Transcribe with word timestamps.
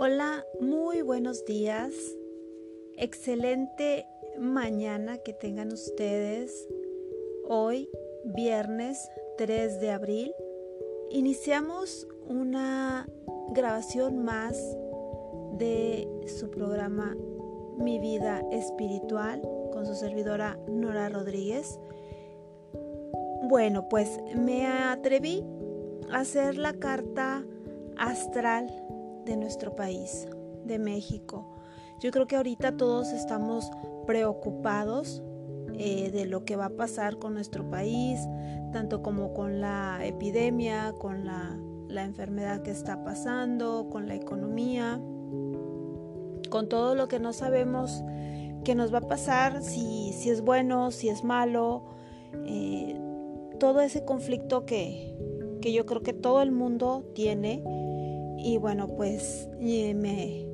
Hola, 0.00 0.46
muy 0.60 1.02
buenos 1.02 1.44
días. 1.44 1.92
Excelente 2.96 4.06
mañana 4.38 5.18
que 5.18 5.32
tengan 5.32 5.72
ustedes. 5.72 6.68
Hoy, 7.48 7.90
viernes 8.24 9.10
3 9.38 9.80
de 9.80 9.90
abril, 9.90 10.32
iniciamos 11.10 12.06
una 12.28 13.08
grabación 13.50 14.24
más 14.24 14.56
de 15.54 16.06
su 16.28 16.48
programa 16.48 17.16
Mi 17.76 17.98
vida 17.98 18.40
espiritual 18.52 19.42
con 19.72 19.84
su 19.84 19.96
servidora 19.96 20.60
Nora 20.68 21.08
Rodríguez. 21.08 21.80
Bueno, 23.48 23.88
pues 23.88 24.20
me 24.36 24.64
atreví 24.64 25.42
a 26.12 26.20
hacer 26.20 26.56
la 26.56 26.74
carta 26.74 27.44
astral 27.96 28.70
de 29.28 29.36
nuestro 29.36 29.76
país, 29.76 30.26
de 30.64 30.78
México. 30.78 31.46
Yo 32.00 32.10
creo 32.10 32.26
que 32.26 32.36
ahorita 32.36 32.76
todos 32.76 33.12
estamos 33.12 33.70
preocupados 34.06 35.22
eh, 35.74 36.10
de 36.10 36.24
lo 36.24 36.44
que 36.44 36.56
va 36.56 36.66
a 36.66 36.70
pasar 36.70 37.18
con 37.18 37.34
nuestro 37.34 37.68
país, 37.68 38.18
tanto 38.72 39.02
como 39.02 39.34
con 39.34 39.60
la 39.60 40.00
epidemia, 40.02 40.94
con 40.98 41.26
la, 41.26 41.58
la 41.88 42.04
enfermedad 42.04 42.62
que 42.62 42.70
está 42.70 43.04
pasando, 43.04 43.88
con 43.90 44.08
la 44.08 44.14
economía, 44.14 45.00
con 46.48 46.68
todo 46.68 46.94
lo 46.94 47.06
que 47.08 47.20
no 47.20 47.32
sabemos 47.34 48.02
que 48.64 48.74
nos 48.74 48.92
va 48.92 48.98
a 48.98 49.08
pasar, 49.08 49.62
si, 49.62 50.12
si 50.14 50.30
es 50.30 50.40
bueno, 50.40 50.90
si 50.90 51.10
es 51.10 51.22
malo, 51.22 51.84
eh, 52.46 52.98
todo 53.60 53.80
ese 53.80 54.04
conflicto 54.04 54.64
que, 54.64 55.14
que 55.60 55.72
yo 55.72 55.84
creo 55.84 56.02
que 56.02 56.12
todo 56.12 56.40
el 56.40 56.50
mundo 56.50 57.04
tiene 57.14 57.62
y 58.38 58.58
bueno, 58.58 58.86
pues 58.88 59.48
me 59.58 60.46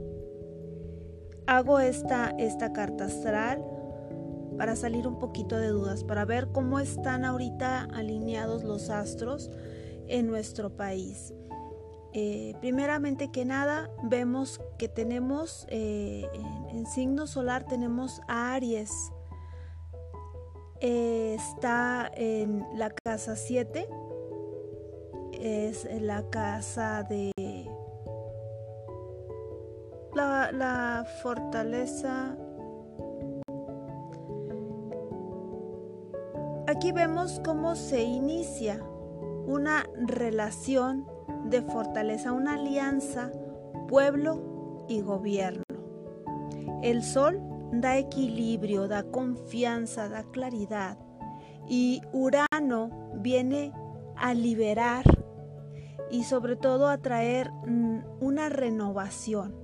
hago 1.46 1.78
esta, 1.78 2.30
esta 2.38 2.72
carta 2.72 3.04
astral 3.04 3.64
para 4.56 4.76
salir 4.76 5.06
un 5.06 5.18
poquito 5.18 5.56
de 5.56 5.68
dudas, 5.68 6.04
para 6.04 6.24
ver 6.24 6.48
cómo 6.52 6.78
están 6.78 7.24
ahorita 7.24 7.88
alineados 7.92 8.64
los 8.64 8.90
astros 8.90 9.50
en 10.06 10.26
nuestro 10.26 10.76
país. 10.76 11.34
Eh, 12.16 12.54
primeramente 12.60 13.32
que 13.32 13.44
nada, 13.44 13.90
vemos 14.04 14.60
que 14.78 14.88
tenemos 14.88 15.66
eh, 15.68 16.24
en, 16.70 16.86
signo 16.86 17.26
solar 17.26 17.66
tenemos 17.66 18.20
a 18.28 18.54
Aries. 18.54 18.92
Eh, 20.80 21.34
está 21.34 22.10
en 22.14 22.64
la 22.74 22.90
casa 22.90 23.34
7, 23.34 23.88
es 25.44 25.86
la 26.00 26.22
casa 26.30 27.02
de 27.02 27.30
la, 30.14 31.04
fortaleza. 31.22 32.34
Aquí 36.66 36.92
vemos 36.92 37.42
cómo 37.44 37.76
se 37.76 38.02
inicia 38.02 38.82
una 39.46 39.84
relación 40.06 41.06
de 41.44 41.60
fortaleza, 41.60 42.32
una 42.32 42.54
alianza 42.54 43.30
pueblo 43.86 44.86
y 44.88 45.02
gobierno. 45.02 45.62
El 46.82 47.02
sol 47.02 47.38
da 47.70 47.98
equilibrio, 47.98 48.88
da 48.88 49.02
confianza, 49.02 50.08
da 50.08 50.22
claridad 50.22 50.96
y 51.68 52.00
Urano 52.12 53.10
viene 53.16 53.72
a 54.16 54.32
liberar 54.32 55.04
y 56.14 56.22
sobre 56.22 56.54
todo 56.54 56.88
a 56.88 56.98
traer 56.98 57.50
mm, 57.66 57.98
una 58.20 58.48
renovación. 58.48 59.56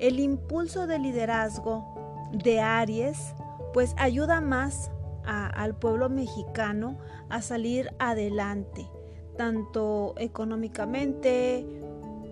El 0.00 0.18
impulso 0.18 0.88
de 0.88 0.98
liderazgo 0.98 2.28
de 2.32 2.60
Aries 2.60 3.34
pues 3.72 3.94
ayuda 3.96 4.40
más 4.40 4.90
al 5.24 5.74
pueblo 5.74 6.10
mexicano 6.10 6.98
a 7.30 7.40
salir 7.40 7.94
adelante, 7.98 8.90
tanto 9.38 10.14
económicamente, 10.18 11.64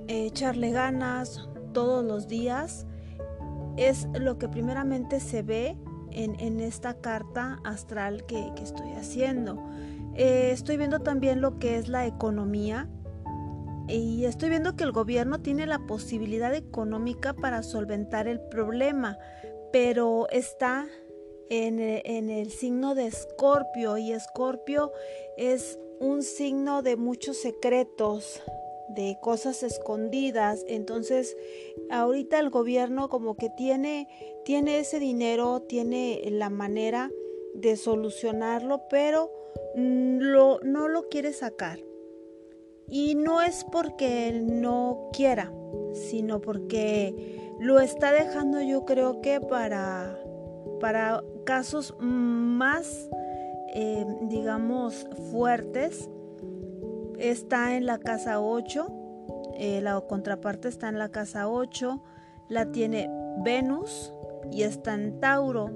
echarle 0.09 0.73
ganas 0.73 1.49
todos 1.73 2.05
los 2.05 2.29
días. 2.29 2.87
Es 3.79 4.09
lo 4.13 4.39
que 4.39 4.49
primeramente 4.49 5.21
se 5.21 5.43
ve 5.43 5.79
en, 6.11 6.61
esta 6.61 6.95
carta 6.95 7.61
astral 7.65 8.27
que, 8.27 8.53
estoy 8.61 8.93
haciendo. 8.93 9.59
Eh, 10.15 10.51
estoy 10.53 10.77
viendo 10.77 11.01
también 11.01 11.41
lo 11.41 11.59
que 11.59 11.77
es 11.79 11.89
la 11.89 12.07
economía, 12.07 12.89
y 13.93 14.25
estoy 14.25 14.49
viendo 14.49 14.75
que 14.75 14.85
el 14.85 14.93
gobierno 14.93 15.43
tiene 15.43 15.67
la 15.67 15.79
posibilidad 15.87 16.55
económica 16.55 17.35
para 17.35 17.63
solventar 17.63 18.27
el 18.27 18.41
problema, 18.41 19.19
pero 19.71 20.29
está 20.31 20.89
en 21.51 21.79
el, 21.79 22.51
signo 22.51 22.95
de 22.95 23.07
Escorpio 23.07 23.99
y 23.99 24.13
Escorpio 24.13 24.93
es 25.37 25.79
un 26.01 26.23
signo 26.23 26.81
de 26.81 26.97
muchos 26.97 27.37
secretos, 27.37 28.43
de 28.89 29.19
cosas 29.21 29.63
escondidas. 29.63 30.65
Entonces, 30.67 31.37
ahorita 31.91 32.39
el 32.39 32.49
gobierno 32.49 33.11
como 33.11 33.37
que 33.37 33.51
tiene, 33.51 34.09
tiene 34.47 34.79
ese 34.79 34.99
dinero, 34.99 35.61
tiene 35.61 36.23
la 36.31 36.49
manera 36.49 37.11
de 37.55 37.77
solucionarlo, 37.77 38.85
pero 38.89 39.31
mm, 39.77 40.19
lo, 40.21 40.59
no 40.63 40.89
lo 40.89 41.11
quiere 41.11 41.35
sacar. 41.35 41.92
Y 42.89 43.15
no 43.15 43.41
es 43.41 43.65
porque 43.65 44.43
no 44.45 45.09
quiera, 45.13 45.53
sino 45.93 46.41
porque 46.41 47.55
lo 47.59 47.81
está 47.81 48.13
dejando 48.13 48.61
yo 48.61 48.85
creo 48.85 49.21
que 49.21 49.41
para, 49.41 50.19
para 50.81 51.23
casos 51.45 51.95
más, 52.01 53.09
eh, 53.75 54.07
digamos, 54.23 55.07
fuertes. 55.31 56.11
Está 57.19 57.77
en 57.77 57.87
la 57.87 57.99
casa 57.99 58.41
8, 58.41 58.89
eh, 59.55 59.81
la 59.81 60.01
contraparte 60.01 60.67
está 60.67 60.89
en 60.89 60.99
la 60.99 61.11
casa 61.11 61.49
8, 61.49 62.03
la 62.49 62.73
tiene 62.73 63.09
Venus 63.45 64.13
y 64.51 64.63
está 64.63 64.95
en 64.95 65.21
Tauro. 65.21 65.71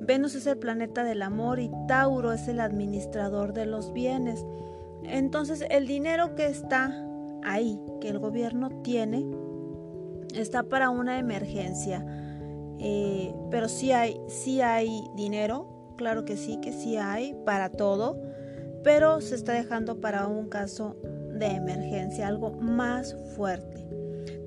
Venus 0.00 0.34
es 0.34 0.46
el 0.46 0.58
planeta 0.58 1.02
del 1.02 1.22
amor 1.22 1.58
y 1.60 1.70
Tauro 1.88 2.32
es 2.32 2.46
el 2.48 2.60
administrador 2.60 3.52
de 3.52 3.66
los 3.66 3.92
bienes. 3.92 4.44
Entonces 5.04 5.64
el 5.70 5.86
dinero 5.86 6.34
que 6.34 6.46
está 6.46 6.94
ahí, 7.42 7.80
que 8.00 8.08
el 8.08 8.18
gobierno 8.18 8.82
tiene, 8.82 9.24
está 10.34 10.62
para 10.62 10.90
una 10.90 11.18
emergencia. 11.18 12.04
Eh, 12.78 13.34
pero 13.50 13.68
sí 13.68 13.92
hay, 13.92 14.20
sí 14.28 14.60
hay 14.60 15.04
dinero, 15.14 15.94
claro 15.96 16.24
que 16.24 16.36
sí, 16.36 16.58
que 16.60 16.72
sí 16.72 16.96
hay 16.96 17.36
para 17.44 17.70
todo, 17.70 18.20
pero 18.82 19.20
se 19.20 19.36
está 19.36 19.52
dejando 19.52 20.00
para 20.00 20.26
un 20.26 20.48
caso 20.48 20.96
de 21.38 21.46
emergencia, 21.46 22.26
algo 22.26 22.50
más 22.52 23.16
fuerte. 23.36 23.86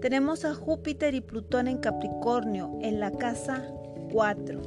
Tenemos 0.02 0.46
a 0.46 0.54
Júpiter 0.54 1.16
y 1.16 1.22
Plutón 1.22 1.68
en 1.68 1.78
Capricornio, 1.78 2.78
en 2.82 3.00
la 3.00 3.12
casa 3.12 3.64
4. 4.12 4.62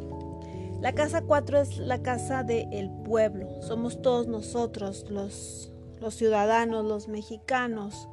La 0.81 0.93
casa 0.95 1.23
4 1.23 1.61
es 1.61 1.79
la 1.79 2.03
casa 2.03 2.45
del 2.45 2.91
pueblo, 3.05 3.61
somos 3.63 4.01
todos 4.01 4.29
nosotros 4.29 5.07
los 5.11 5.73
los 6.01 6.15
ciudadanos, 6.15 6.85
los 6.85 7.09
mexicanos. 7.09 8.09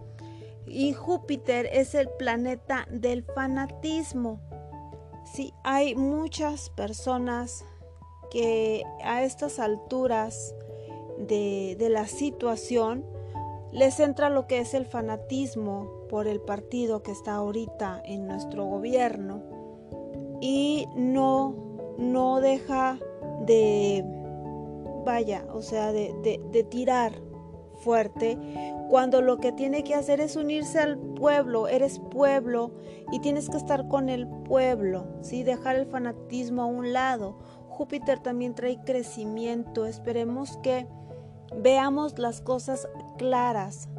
Y 0.66 0.94
Júpiter 0.94 1.68
es 1.72 1.96
el 1.96 2.09
planeta 2.09 2.88
del 2.90 3.23
fanatismo. 3.23 4.40
Sí, 5.25 5.53
hay 5.63 5.95
muchas 5.95 6.69
personas 6.72 7.66
que 8.31 8.84
a 9.03 9.24
estas 9.24 9.59
alturas 9.59 10.56
de, 11.19 11.75
de 11.79 11.90
la 11.90 12.07
situación 12.07 13.06
les 13.71 14.00
entra 14.00 14.30
lo 14.30 14.48
que 14.48 14.59
es 14.59 14.74
el 14.74 14.86
fanatismo 14.86 16.06
por 16.09 16.27
el 16.27 16.39
partido 16.39 17.04
que 17.04 17.12
está 17.12 17.36
ahorita 17.36 18.01
en 18.06 18.27
nuestro 18.27 18.65
gobierno 18.65 19.44
y 20.42 20.88
no, 20.95 21.56
no 21.98 22.39
deja 22.42 23.00
de, 23.45 24.04
vaya, 25.06 25.45
o 25.54 25.62
sea, 25.62 25.92
de, 25.92 26.13
de, 26.24 26.42
de 26.51 26.63
tirar 26.63 27.13
fuerte 27.85 28.37
cuando 28.89 29.21
lo 29.21 29.37
que 29.37 29.51
tiene 29.51 29.83
que 29.83 29.93
hacer 29.93 30.19
es 30.19 30.35
unirse 30.35 30.79
al 30.79 30.97
pueblo, 30.97 31.67
eres 31.67 31.99
pueblo 31.99 32.71
y 33.11 33.19
tienes 33.19 33.49
que 33.49 33.57
estar 33.57 33.87
con 33.87 34.09
el 34.09 34.27
pueblo, 34.27 35.07
¿sí? 35.21 35.43
dejar 35.43 35.75
el 35.75 35.85
fanatismo 35.85 36.63
a 36.63 36.65
un 36.65 36.91
lado. 36.91 37.37
Júpiter 37.69 38.19
también 38.19 38.55
trae 38.55 38.79
crecimiento, 38.83 39.85
esperemos 39.85 40.57
que 40.57 40.87
veamos 41.55 42.17
las 42.17 42.41
cosas 42.41 42.87
claras, 43.17 43.89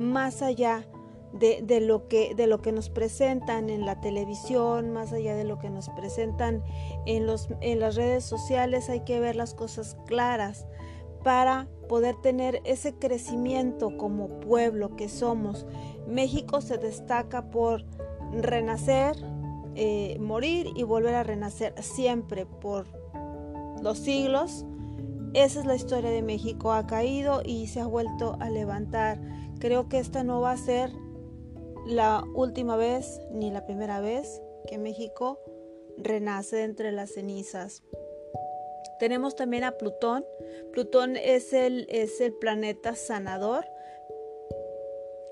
más 0.00 0.42
allá 0.42 0.86
de, 1.32 1.60
de, 1.62 1.80
lo 1.80 2.08
que, 2.08 2.34
de 2.34 2.46
lo 2.46 2.60
que 2.60 2.72
nos 2.72 2.90
presentan 2.90 3.70
en 3.70 3.86
la 3.86 4.00
televisión, 4.00 4.90
más 4.90 5.12
allá 5.12 5.34
de 5.34 5.44
lo 5.44 5.58
que 5.58 5.70
nos 5.70 5.88
presentan 5.90 6.62
en, 7.06 7.26
los, 7.26 7.48
en 7.60 7.80
las 7.80 7.96
redes 7.96 8.24
sociales, 8.24 8.88
hay 8.88 9.00
que 9.00 9.20
ver 9.20 9.36
las 9.36 9.54
cosas 9.54 9.96
claras 10.06 10.66
para 11.22 11.68
poder 11.88 12.16
tener 12.20 12.60
ese 12.64 12.94
crecimiento 12.94 13.96
como 13.96 14.40
pueblo 14.40 14.96
que 14.96 15.08
somos. 15.08 15.66
México 16.06 16.60
se 16.60 16.78
destaca 16.78 17.50
por 17.50 17.84
renacer, 18.32 19.16
eh, 19.74 20.18
morir 20.20 20.68
y 20.74 20.82
volver 20.82 21.14
a 21.14 21.22
renacer 21.22 21.74
siempre 21.82 22.46
por 22.46 22.86
los 23.82 23.98
siglos. 23.98 24.64
Esa 25.34 25.60
es 25.60 25.66
la 25.66 25.74
historia 25.74 26.10
de 26.10 26.22
México. 26.22 26.72
Ha 26.72 26.86
caído 26.86 27.42
y 27.44 27.66
se 27.66 27.80
ha 27.80 27.86
vuelto 27.86 28.36
a 28.40 28.50
levantar. 28.50 29.20
Creo 29.58 29.88
que 29.88 29.98
esta 29.98 30.24
no 30.24 30.40
va 30.40 30.52
a 30.52 30.56
ser 30.56 30.92
la 31.86 32.24
última 32.34 32.76
vez 32.76 33.20
ni 33.32 33.50
la 33.50 33.66
primera 33.66 34.00
vez 34.00 34.40
que 34.66 34.78
México 34.78 35.38
renace 35.96 36.62
entre 36.62 36.92
las 36.92 37.12
cenizas. 37.12 37.82
Tenemos 38.98 39.36
también 39.36 39.64
a 39.64 39.72
Plutón. 39.72 40.24
Plutón 40.72 41.16
es 41.16 41.52
el, 41.52 41.86
es 41.88 42.20
el 42.20 42.34
planeta 42.34 42.94
sanador. 42.94 43.64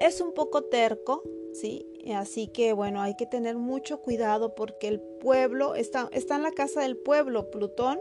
Es 0.01 0.21
un 0.21 0.35
poco 0.35 0.65
terco, 0.65 1.23
¿sí? 1.53 1.87
Así 2.15 2.49
que 2.49 2.73
bueno, 2.73 3.03
hay 3.03 3.17
que 3.17 3.27
tener 3.27 3.57
mucho 3.57 4.01
cuidado 4.01 4.55
porque 4.55 4.89
el 4.89 5.01
pueblo 5.01 5.75
está, 5.75 6.09
está 6.13 6.37
en 6.37 6.43
la 6.43 6.53
casa 6.53 6.83
del 6.83 6.97
pueblo, 6.97 7.51
Plutón 7.51 7.99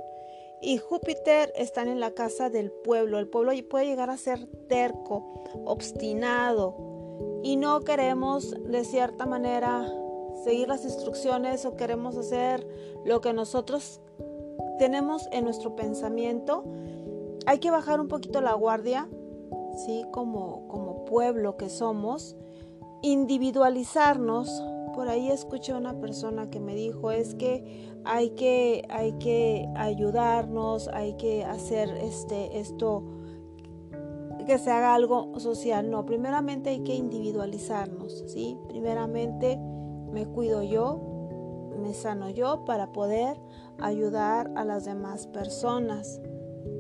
y 0.62 0.78
Júpiter 0.78 1.52
están 1.56 1.88
en 1.88 2.00
la 2.00 2.12
casa 2.12 2.50
del 2.50 2.72
pueblo. 2.72 3.20
El 3.20 3.28
pueblo 3.28 3.52
puede 3.70 3.86
llegar 3.86 4.10
a 4.10 4.18
ser 4.18 4.48
terco, 4.68 5.44
obstinado 5.66 6.76
y 7.44 7.56
no 7.56 7.82
queremos 7.82 8.52
de 8.64 8.84
cierta 8.84 9.26
manera 9.26 9.88
seguir 10.44 10.68
las 10.68 10.84
instrucciones 10.84 11.66
o 11.66 11.76
queremos 11.76 12.18
hacer 12.18 12.68
lo 13.06 13.22
que 13.22 13.34
nosotros 13.34 14.02
tenemos 14.78 15.28
en 15.32 15.44
nuestro 15.44 15.76
pensamiento. 15.76 16.64
Hay 17.46 17.60
que 17.60 17.72
bajar 17.72 18.00
un 18.00 18.08
poquito 18.08 18.42
la 18.42 18.54
guardia, 18.54 19.08
¿sí? 19.86 20.06
Como, 20.12 20.68
como 20.68 21.06
pueblo 21.06 21.58
que 21.58 21.70
somos, 21.70 22.36
individualizarnos. 23.02 24.64
Por 24.94 25.10
ahí 25.10 25.30
escuché 25.30 25.74
una 25.74 26.00
persona 26.00 26.50
que 26.50 26.60
me 26.60 26.74
dijo, 26.74 27.12
es 27.12 27.36
que 27.36 27.94
hay 28.06 28.32
que, 28.32 28.86
hay 28.90 29.14
que 29.14 29.68
ayudarnos, 29.76 30.88
hay 30.90 31.16
que 31.16 31.44
hacer 31.44 31.90
este, 31.98 32.60
esto, 32.60 33.04
que 34.46 34.58
se 34.58 34.72
haga 34.72 34.94
algo 34.94 35.38
social. 35.40 35.90
No, 35.90 36.06
primeramente 36.06 36.70
hay 36.70 36.80
que 36.80 36.96
individualizarnos, 36.96 38.24
¿sí? 38.28 38.58
Primeramente 38.70 39.60
me 40.12 40.26
cuido 40.28 40.64
yo, 40.64 41.02
me 41.82 41.94
sano 41.94 42.30
yo 42.30 42.64
para 42.66 42.92
poder 42.92 43.38
ayudar 43.80 44.52
a 44.56 44.66
las 44.66 44.86
demás 44.86 45.28
personas, 45.28 46.22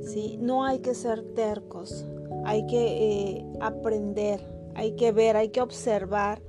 ¿sí? 0.01 0.37
No 0.41 0.65
hay 0.65 0.79
que 0.79 0.93
ser 0.95 1.21
tercos, 1.33 2.05
hay 2.45 2.65
que 2.67 3.37
eh, 3.37 3.45
aprender, 3.61 4.41
hay 4.75 4.95
que 4.95 5.11
ver, 5.11 5.35
hay 5.35 5.49
que 5.49 5.61
observar 5.61 6.41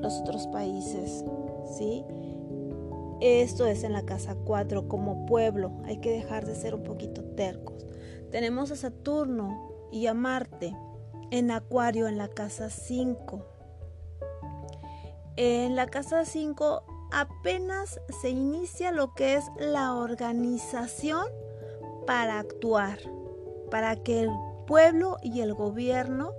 los 0.00 0.20
otros 0.20 0.46
países, 0.48 1.24
¿sí? 1.76 2.04
Esto 3.20 3.66
es 3.66 3.84
en 3.84 3.92
la 3.92 4.04
casa 4.04 4.36
4 4.44 4.88
como 4.88 5.24
pueblo. 5.24 5.72
Hay 5.84 5.98
que 5.98 6.10
dejar 6.10 6.44
de 6.44 6.54
ser 6.54 6.74
un 6.74 6.82
poquito 6.82 7.24
tercos. 7.36 7.86
Tenemos 8.30 8.70
a 8.70 8.76
Saturno 8.76 9.88
y 9.90 10.08
a 10.08 10.14
Marte 10.14 10.76
en 11.30 11.50
Acuario 11.50 12.06
en 12.06 12.18
la 12.18 12.28
casa 12.28 12.68
5. 12.68 13.42
En 15.36 15.74
la 15.74 15.86
casa 15.86 16.24
5 16.24 16.82
apenas 17.10 18.00
se 18.20 18.30
inicia 18.30 18.92
lo 18.92 19.14
que 19.14 19.34
es 19.34 19.44
la 19.58 19.94
organización 19.94 21.26
para 22.06 22.38
actuar, 22.38 22.98
para 23.70 23.96
que 23.96 24.22
el 24.22 24.30
pueblo 24.66 25.16
y 25.22 25.40
el 25.40 25.54
gobierno 25.54 26.32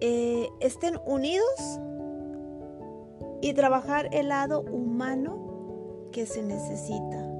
eh, 0.00 0.48
estén 0.60 0.98
unidos 1.04 1.80
y 3.42 3.52
trabajar 3.54 4.08
el 4.12 4.28
lado 4.28 4.60
humano 4.60 6.08
que 6.12 6.26
se 6.26 6.42
necesita. 6.42 7.30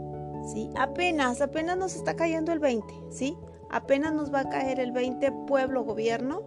¿sí? 0.53 0.71
Apenas, 0.77 1.41
apenas 1.41 1.77
nos 1.77 1.95
está 1.95 2.17
cayendo 2.17 2.53
el 2.53 2.59
20, 2.59 2.93
¿sí? 3.11 3.37
Apenas 3.71 4.13
nos 4.13 4.35
va 4.35 4.41
a 4.41 4.49
caer 4.49 4.81
el 4.81 4.91
20 4.91 5.31
pueblo 5.47 5.85
gobierno, 5.85 6.43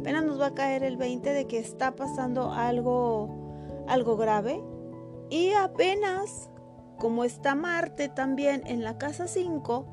apenas 0.00 0.24
nos 0.24 0.40
va 0.40 0.46
a 0.46 0.54
caer 0.54 0.84
el 0.84 0.96
20 0.96 1.32
de 1.32 1.46
que 1.46 1.58
está 1.58 1.96
pasando 1.96 2.52
algo 2.52 3.48
algo 3.88 4.16
grave 4.16 4.62
y 5.30 5.52
apenas 5.52 6.50
como 6.98 7.24
está 7.24 7.54
Marte 7.54 8.08
también 8.08 8.62
en 8.66 8.82
la 8.82 8.98
casa 8.98 9.28
5, 9.28 9.86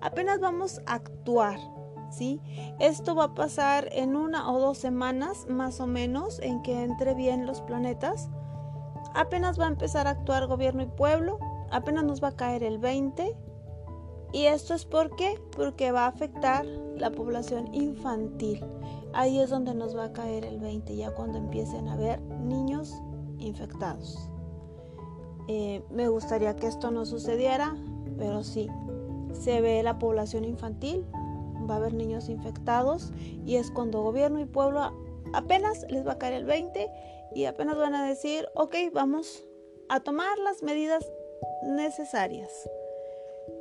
apenas 0.00 0.38
vamos 0.38 0.80
a 0.86 0.94
actuar, 0.94 1.58
¿sí? 2.10 2.40
Esto 2.78 3.14
va 3.14 3.24
a 3.24 3.34
pasar 3.34 3.88
en 3.92 4.14
una 4.14 4.50
o 4.50 4.60
dos 4.60 4.78
semanas 4.78 5.46
más 5.48 5.80
o 5.80 5.86
menos 5.86 6.38
en 6.40 6.62
que 6.62 6.84
entre 6.84 7.14
bien 7.14 7.46
los 7.46 7.60
planetas 7.62 8.28
Apenas 9.14 9.60
va 9.60 9.66
a 9.66 9.68
empezar 9.68 10.06
a 10.06 10.10
actuar 10.10 10.46
gobierno 10.46 10.82
y 10.82 10.86
pueblo, 10.86 11.38
apenas 11.70 12.04
nos 12.04 12.22
va 12.22 12.28
a 12.28 12.36
caer 12.36 12.62
el 12.62 12.78
20. 12.78 13.36
¿Y 14.32 14.44
esto 14.44 14.72
es 14.74 14.86
por 14.86 15.14
qué? 15.16 15.38
Porque 15.54 15.92
va 15.92 16.04
a 16.04 16.08
afectar 16.08 16.64
la 16.96 17.10
población 17.10 17.74
infantil. 17.74 18.64
Ahí 19.12 19.38
es 19.38 19.50
donde 19.50 19.74
nos 19.74 19.94
va 19.96 20.04
a 20.04 20.12
caer 20.12 20.46
el 20.46 20.58
20, 20.58 20.96
ya 20.96 21.10
cuando 21.10 21.36
empiecen 21.36 21.88
a 21.88 21.94
haber 21.94 22.20
niños 22.22 22.94
infectados. 23.38 24.30
Eh, 25.54 25.82
me 25.90 26.08
gustaría 26.08 26.56
que 26.56 26.66
esto 26.66 26.90
no 26.90 27.04
sucediera, 27.04 27.76
pero 28.16 28.42
sí, 28.42 28.70
se 29.38 29.60
ve 29.60 29.82
la 29.82 29.98
población 29.98 30.46
infantil, 30.46 31.04
va 31.68 31.74
a 31.74 31.76
haber 31.76 31.92
niños 31.92 32.30
infectados 32.30 33.12
y 33.44 33.56
es 33.56 33.70
cuando 33.70 34.00
gobierno 34.00 34.40
y 34.40 34.46
pueblo 34.46 34.80
apenas 35.34 35.84
les 35.90 36.06
va 36.06 36.12
a 36.12 36.18
caer 36.18 36.32
el 36.32 36.46
20 36.46 36.88
y 37.34 37.44
apenas 37.44 37.76
van 37.76 37.94
a 37.94 38.08
decir, 38.08 38.48
ok, 38.54 38.76
vamos 38.94 39.44
a 39.90 40.00
tomar 40.00 40.38
las 40.38 40.62
medidas 40.62 41.04
necesarias. 41.64 42.50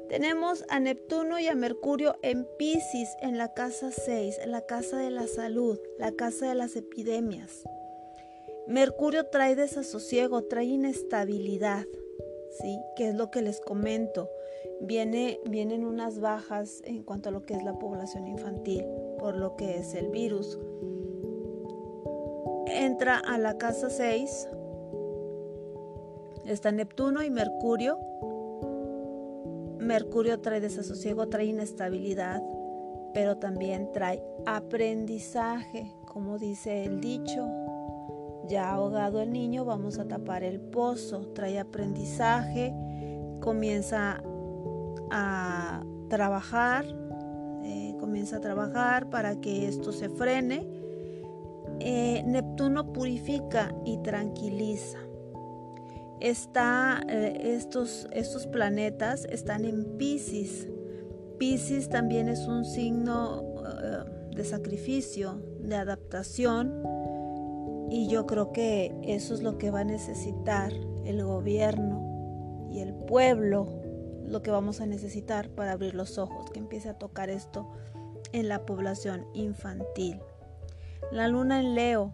Tenemos 0.07 0.63
a 0.69 0.79
Neptuno 0.79 1.39
y 1.39 1.49
a 1.49 1.55
Mercurio 1.55 2.15
en 2.21 2.47
Pisces 2.57 3.17
en 3.19 3.37
la 3.37 3.53
casa 3.53 3.91
6, 3.91 4.39
en 4.41 4.51
la 4.51 4.61
casa 4.61 4.95
de 4.95 5.11
la 5.11 5.27
salud, 5.27 5.77
la 5.99 6.13
casa 6.13 6.47
de 6.47 6.55
las 6.55 6.77
epidemias. 6.77 7.65
Mercurio 8.67 9.25
trae 9.27 9.55
desasosiego, 9.55 10.43
trae 10.43 10.65
inestabilidad, 10.65 11.85
¿sí? 12.61 12.79
Que 12.95 13.09
es 13.09 13.15
lo 13.15 13.31
que 13.31 13.41
les 13.41 13.59
comento. 13.59 14.29
Viene, 14.81 15.39
vienen 15.45 15.85
unas 15.85 16.19
bajas 16.19 16.81
en 16.85 17.03
cuanto 17.03 17.29
a 17.29 17.31
lo 17.31 17.43
que 17.43 17.53
es 17.53 17.63
la 17.63 17.77
población 17.77 18.27
infantil, 18.27 18.85
por 19.19 19.35
lo 19.35 19.55
que 19.55 19.77
es 19.77 19.93
el 19.93 20.09
virus 20.09 20.57
entra 22.73 23.17
a 23.17 23.37
la 23.37 23.57
casa 23.57 23.89
6, 23.89 24.47
está 26.45 26.71
Neptuno 26.71 27.23
y 27.23 27.29
Mercurio. 27.29 27.99
Mercurio 29.79 30.39
trae 30.39 30.61
desasosiego, 30.61 31.27
trae 31.27 31.45
inestabilidad, 31.45 32.41
pero 33.13 33.37
también 33.37 33.91
trae 33.91 34.23
aprendizaje, 34.45 35.91
como 36.05 36.37
dice 36.37 36.85
el 36.85 37.01
dicho. 37.01 37.60
Ya 38.51 38.69
ahogado 38.69 39.21
el 39.21 39.31
niño, 39.31 39.63
vamos 39.63 39.97
a 39.97 40.09
tapar 40.09 40.43
el 40.43 40.59
pozo. 40.59 41.31
Trae 41.33 41.57
aprendizaje, 41.57 42.73
comienza 43.39 44.21
a 45.09 45.85
trabajar, 46.09 46.83
eh, 47.63 47.95
comienza 47.97 48.35
a 48.35 48.41
trabajar 48.41 49.09
para 49.09 49.39
que 49.39 49.69
esto 49.69 49.93
se 49.93 50.09
frene 50.09 50.67
eh, 51.79 52.23
Neptuno 52.25 52.91
purifica 52.91 53.73
y 53.85 53.99
tranquiliza. 53.99 54.97
Eh, 56.19 57.55
estos, 57.55 58.09
estos 58.11 58.47
planetas 58.47 59.23
están 59.31 59.63
en 59.63 59.97
Pisces. 59.97 60.67
Pisces 61.39 61.87
también 61.87 62.27
es 62.27 62.45
un 62.47 62.65
signo 62.65 63.45
de 64.35 64.43
sacrificio, 64.43 65.41
de 65.61 65.77
adaptación. 65.77 66.90
Y 67.91 68.07
yo 68.07 68.25
creo 68.25 68.53
que 68.53 68.97
eso 69.03 69.33
es 69.33 69.41
lo 69.41 69.57
que 69.57 69.69
va 69.69 69.81
a 69.81 69.83
necesitar 69.83 70.71
el 71.03 71.25
gobierno 71.25 72.69
y 72.71 72.79
el 72.79 72.93
pueblo, 72.93 73.67
lo 74.25 74.41
que 74.41 74.49
vamos 74.49 74.79
a 74.79 74.85
necesitar 74.85 75.49
para 75.49 75.73
abrir 75.73 75.93
los 75.93 76.17
ojos, 76.17 76.49
que 76.51 76.59
empiece 76.59 76.87
a 76.87 76.97
tocar 76.97 77.29
esto 77.29 77.69
en 78.31 78.47
la 78.47 78.65
población 78.65 79.27
infantil. 79.33 80.21
La 81.11 81.27
luna 81.27 81.59
en 81.59 81.75
Leo 81.75 82.13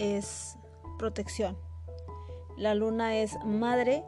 es 0.00 0.56
protección. 0.98 1.56
La 2.56 2.74
luna 2.74 3.16
es 3.16 3.38
madre 3.44 4.02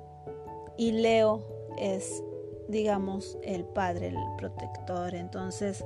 y 0.77 0.91
Leo 0.91 1.47
es, 1.79 2.25
digamos, 2.67 3.39
el 3.45 3.65
padre, 3.65 4.09
el 4.09 4.19
protector. 4.37 5.15
Entonces, 5.15 5.85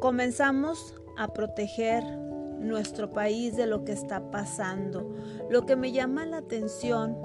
comenzamos 0.00 0.96
a 1.16 1.32
proteger 1.32 2.27
nuestro 2.58 3.12
país 3.12 3.56
de 3.56 3.66
lo 3.66 3.84
que 3.84 3.92
está 3.92 4.30
pasando. 4.30 5.14
Lo 5.50 5.66
que 5.66 5.76
me 5.76 5.92
llama 5.92 6.26
la 6.26 6.38
atención 6.38 7.16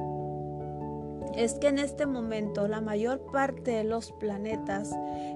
es 1.36 1.56
que 1.56 1.68
en 1.68 1.80
este 1.80 2.06
momento 2.06 2.68
la 2.68 2.80
mayor 2.80 3.26
parte 3.32 3.72
de 3.72 3.84
los 3.84 4.12
planetas 4.12 4.92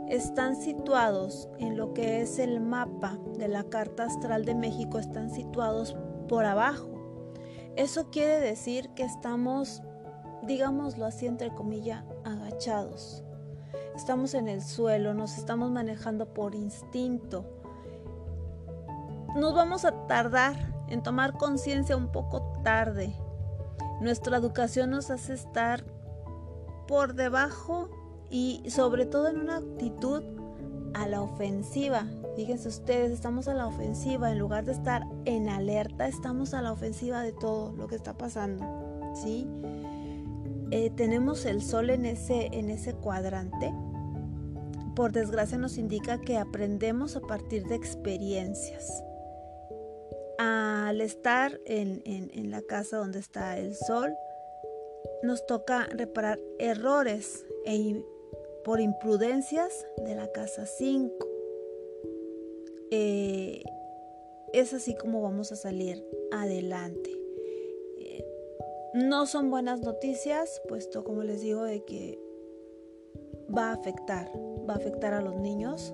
están 0.07 0.55
situados 0.55 1.49
en 1.57 1.75
lo 1.75 1.93
que 1.93 2.21
es 2.21 2.37
el 2.37 2.59
mapa 2.59 3.17
de 3.37 3.47
la 3.47 3.63
Carta 3.63 4.03
Astral 4.03 4.45
de 4.45 4.53
México, 4.53 4.99
están 4.99 5.31
situados 5.31 5.95
por 6.27 6.45
abajo. 6.45 6.89
Eso 7.75 8.09
quiere 8.09 8.39
decir 8.39 8.89
que 8.89 9.03
estamos, 9.03 9.81
digámoslo 10.43 11.05
así 11.05 11.25
entre 11.25 11.53
comillas, 11.53 12.03
agachados. 12.23 13.23
Estamos 13.95 14.35
en 14.35 14.47
el 14.47 14.61
suelo, 14.61 15.15
nos 15.15 15.37
estamos 15.39 15.71
manejando 15.71 16.31
por 16.31 16.53
instinto. 16.53 17.56
Nos 19.37 19.53
vamos 19.53 19.85
a 19.85 19.91
tardar 20.07 20.55
en 20.89 21.03
tomar 21.03 21.37
conciencia 21.37 21.95
un 21.95 22.11
poco 22.11 22.41
tarde. 22.63 23.13
Nuestra 24.01 24.35
educación 24.35 24.89
nos 24.89 25.11
hace 25.11 25.35
estar 25.35 25.83
por 26.87 27.13
debajo 27.13 27.87
y 28.31 28.63
sobre 28.67 29.05
todo 29.05 29.27
en 29.27 29.37
una 29.37 29.57
actitud 29.57 30.23
a 30.95 31.07
la 31.07 31.21
ofensiva. 31.21 32.07
Fíjense 32.35 32.67
ustedes, 32.67 33.11
estamos 33.11 33.47
a 33.47 33.53
la 33.53 33.67
ofensiva. 33.67 34.31
En 34.31 34.39
lugar 34.39 34.65
de 34.65 34.71
estar 34.71 35.03
en 35.25 35.49
alerta, 35.49 36.07
estamos 36.07 36.55
a 36.55 36.63
la 36.63 36.71
ofensiva 36.71 37.21
de 37.21 37.31
todo 37.31 37.73
lo 37.73 37.87
que 37.87 37.95
está 37.95 38.17
pasando. 38.17 38.65
¿sí? 39.13 39.47
Eh, 40.71 40.89
tenemos 40.95 41.45
el 41.45 41.61
sol 41.61 41.91
en 41.91 42.07
ese, 42.07 42.49
en 42.53 42.71
ese 42.71 42.95
cuadrante. 42.95 43.71
Por 44.95 45.11
desgracia 45.11 45.59
nos 45.59 45.77
indica 45.77 46.19
que 46.19 46.39
aprendemos 46.39 47.15
a 47.15 47.21
partir 47.21 47.67
de 47.67 47.75
experiencias. 47.75 49.03
Al 50.39 51.01
estar 51.01 51.59
en, 51.65 52.01
en 52.05 52.51
la 52.51 52.61
casa 52.61 52.97
donde 52.97 53.19
está 53.19 53.57
el 53.57 53.75
sol, 53.75 54.15
nos 55.23 55.45
toca 55.45 55.87
reparar 55.91 56.39
errores 56.59 57.45
e 57.65 58.03
por 58.63 58.81
imprudencias 58.81 59.85
de 59.97 60.15
la 60.15 60.31
casa 60.31 60.65
5. 60.65 61.27
Eh, 62.91 63.63
es 64.53 64.73
así 64.73 64.95
como 64.95 65.21
vamos 65.21 65.51
a 65.51 65.55
salir 65.55 66.05
adelante. 66.31 67.11
Eh, 67.97 68.25
no 68.93 69.25
son 69.25 69.49
buenas 69.49 69.81
noticias, 69.81 70.61
puesto 70.67 71.03
como 71.03 71.23
les 71.23 71.41
digo 71.41 71.63
de 71.63 71.83
que 71.85 72.19
va 73.55 73.69
a 73.69 73.73
afectar, 73.73 74.31
va 74.69 74.73
a 74.73 74.77
afectar 74.77 75.13
a 75.13 75.21
los 75.21 75.35
niños, 75.37 75.93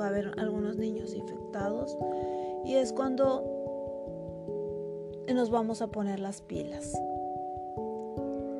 va 0.00 0.06
a 0.06 0.08
haber 0.08 0.32
algunos 0.38 0.76
niños 0.76 1.14
infectados 1.14 1.96
y 2.64 2.74
es 2.74 2.92
cuando 2.92 3.51
nos 5.28 5.50
vamos 5.50 5.82
a 5.82 5.88
poner 5.88 6.20
las 6.20 6.42
pilas. 6.42 6.92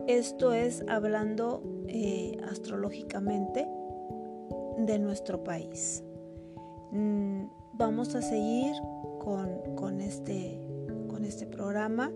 Esto 0.07 0.53
es 0.53 0.85
hablando 0.89 1.63
eh, 1.89 2.39
astrológicamente 2.51 3.69
de 4.79 4.99
nuestro 4.99 5.45
país. 5.45 6.03
Mm, 6.91 7.45
vamos 7.75 8.15
a 8.15 8.23
seguir 8.23 8.75
con, 9.19 10.01
este, 10.01 10.61
con 11.09 11.25
este 11.25 11.47
programa. 11.47 12.11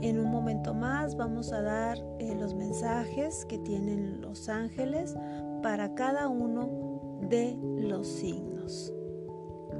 En 0.00 0.18
un 0.18 0.30
momento 0.30 0.74
más 0.74 1.16
vamos 1.16 1.52
a 1.52 1.60
dar 1.60 1.98
eh, 2.18 2.34
los 2.38 2.54
mensajes 2.54 3.44
que 3.46 3.58
tienen 3.58 4.20
los 4.20 4.48
ángeles 4.48 5.14
para 5.62 5.94
cada 5.94 6.28
uno 6.28 7.20
de 7.28 7.56
los 7.76 8.06
signos. 8.06 8.92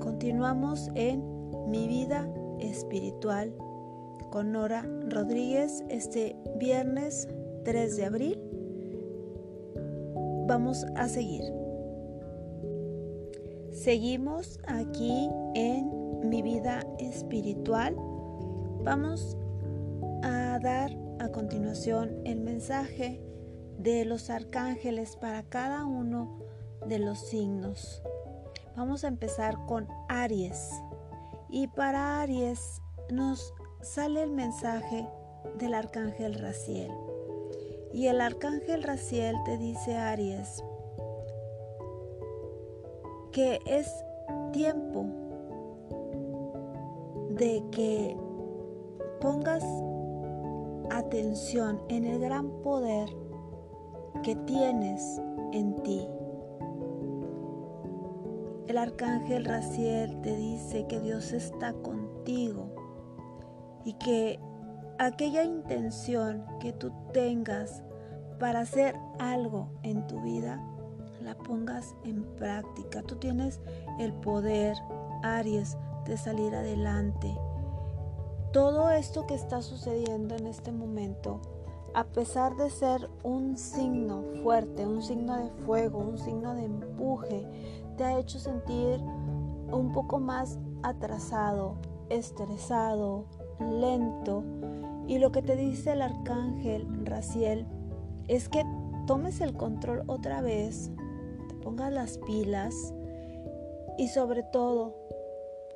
Continuamos 0.01 0.91
en 0.95 1.23
mi 1.69 1.87
vida 1.87 2.29
espiritual 2.59 3.55
con 4.33 4.51
Nora 4.51 4.89
Rodríguez 5.11 5.85
este 5.91 6.35
viernes 6.57 7.29
3 7.67 7.97
de 7.99 8.05
abril. 8.07 8.41
Vamos 10.49 10.87
a 10.97 11.07
seguir. 11.07 11.45
Seguimos 13.73 14.59
aquí 14.67 15.29
en 15.55 16.31
mi 16.31 16.41
vida 16.41 16.81
espiritual. 16.99 17.95
Vamos 18.83 19.37
a 20.23 20.59
dar 20.63 20.91
a 21.21 21.29
continuación 21.29 22.23
el 22.25 22.41
mensaje 22.41 23.21
de 23.79 24.07
los 24.07 24.31
arcángeles 24.31 25.17
para 25.17 25.43
cada 25.43 25.85
uno 25.85 26.39
de 26.89 26.99
los 26.99 27.19
signos. 27.19 28.03
Vamos 28.77 29.05
a 29.05 29.09
empezar 29.09 29.59
con 29.67 29.87
Aries. 30.09 30.71
Y 31.51 31.69
para 31.69 32.23
Aries 32.23 32.81
nos 33.11 33.53
sale 33.83 34.23
el 34.23 34.31
mensaje 34.31 35.09
del 35.59 35.75
arcángel 35.75 36.35
Raciel. 36.35 36.93
Y 37.93 38.07
el 38.07 38.21
arcángel 38.21 38.83
Raciel 38.83 39.37
te 39.45 39.59
dice, 39.59 39.97
Aries, 39.97 40.65
que 43.33 43.59
es 43.67 43.93
tiempo 44.53 45.05
de 47.31 47.63
que 47.71 48.17
pongas 49.21 49.65
atención 50.91 51.81
en 51.89 52.05
el 52.05 52.21
gran 52.21 52.49
poder 52.63 53.09
que 54.23 54.37
tienes 54.37 55.21
en 55.53 55.75
ti. 55.83 56.07
El 58.69 58.79
arcángel 58.79 59.45
Raciel 59.45 60.21
te 60.23 60.37
dice 60.37 60.87
que 60.87 61.01
Dios 61.01 61.33
está 61.33 61.73
contigo 61.73 62.72
y 63.85 63.95
que 63.95 64.39
aquella 64.99 65.45
intención 65.45 66.45
que 66.61 66.73
tú 66.73 66.93
tengas 67.13 67.83
para 68.39 68.61
hacer 68.61 68.97
algo 69.19 69.69
en 69.83 70.07
tu 70.07 70.21
vida, 70.21 70.61
la 71.23 71.37
pongas 71.37 71.95
en 72.05 72.25
práctica. 72.37 73.03
Tú 73.03 73.17
tienes 73.17 73.61
el 73.99 74.13
poder, 74.13 74.77
Aries, 75.23 75.77
de 76.05 76.17
salir 76.17 76.55
adelante. 76.55 77.33
Todo 78.53 78.91
esto 78.91 79.27
que 79.27 79.35
está 79.35 79.63
sucediendo 79.63 80.35
en 80.35 80.47
este 80.47 80.73
momento, 80.73 81.41
a 81.95 82.05
pesar 82.05 82.57
de 82.57 82.71
ser 82.71 83.09
un 83.23 83.57
signo 83.57 84.23
fuerte, 84.43 84.87
un 84.87 85.03
signo 85.03 85.37
de 85.37 85.51
fuego, 85.65 85.99
un 85.99 86.19
signo 86.19 86.55
de 86.55 86.65
empuje, 86.65 87.47
te 87.97 88.05
ha 88.05 88.19
hecho 88.19 88.39
sentir 88.39 89.01
un 89.71 89.93
poco 89.93 90.19
más 90.19 90.59
atrasado, 90.83 91.77
estresado, 92.09 93.27
lento. 93.71 94.45
Y 95.07 95.19
lo 95.19 95.33
que 95.33 95.43
te 95.43 95.57
dice 95.57 95.93
el 95.93 96.03
arcángel 96.03 96.87
Raciel 97.05 97.67
es 98.29 98.49
que 98.49 98.63
tomes 99.07 99.41
el 99.41 99.55
control 99.55 100.05
otra 100.07 100.41
vez, 100.41 100.91
te 101.49 101.55
pongas 101.57 101.93
las 101.93 102.19
pilas 102.19 102.95
y 103.99 104.09
sobre 104.09 104.43
todo, 104.43 104.95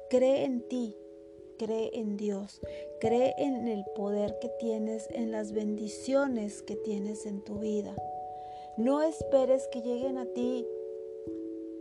cree 0.09 0.45
en 0.45 0.67
ti, 0.69 0.97
cree 1.59 1.91
en 1.99 2.17
Dios, 2.17 2.61
cree 3.01 3.35
en 3.39 3.69
el 3.69 3.85
poder 3.95 4.39
que 4.41 4.49
tienes, 4.61 5.09
en 5.11 5.33
las 5.33 5.53
bendiciones 5.53 6.63
que 6.63 6.77
tienes 6.77 7.27
en 7.27 7.43
tu 7.43 7.59
vida. 7.59 7.95
No 8.77 9.03
esperes 9.03 9.69
que 9.69 9.81
lleguen 9.81 10.19
a 10.19 10.27
ti 10.27 10.67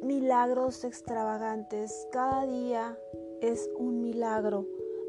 milagros 0.02 0.84
extravagantes. 0.84 2.08
Cada 2.12 2.46
día 2.46 2.98
es 3.42 3.70
un 3.78 4.02
milagro 4.02 4.68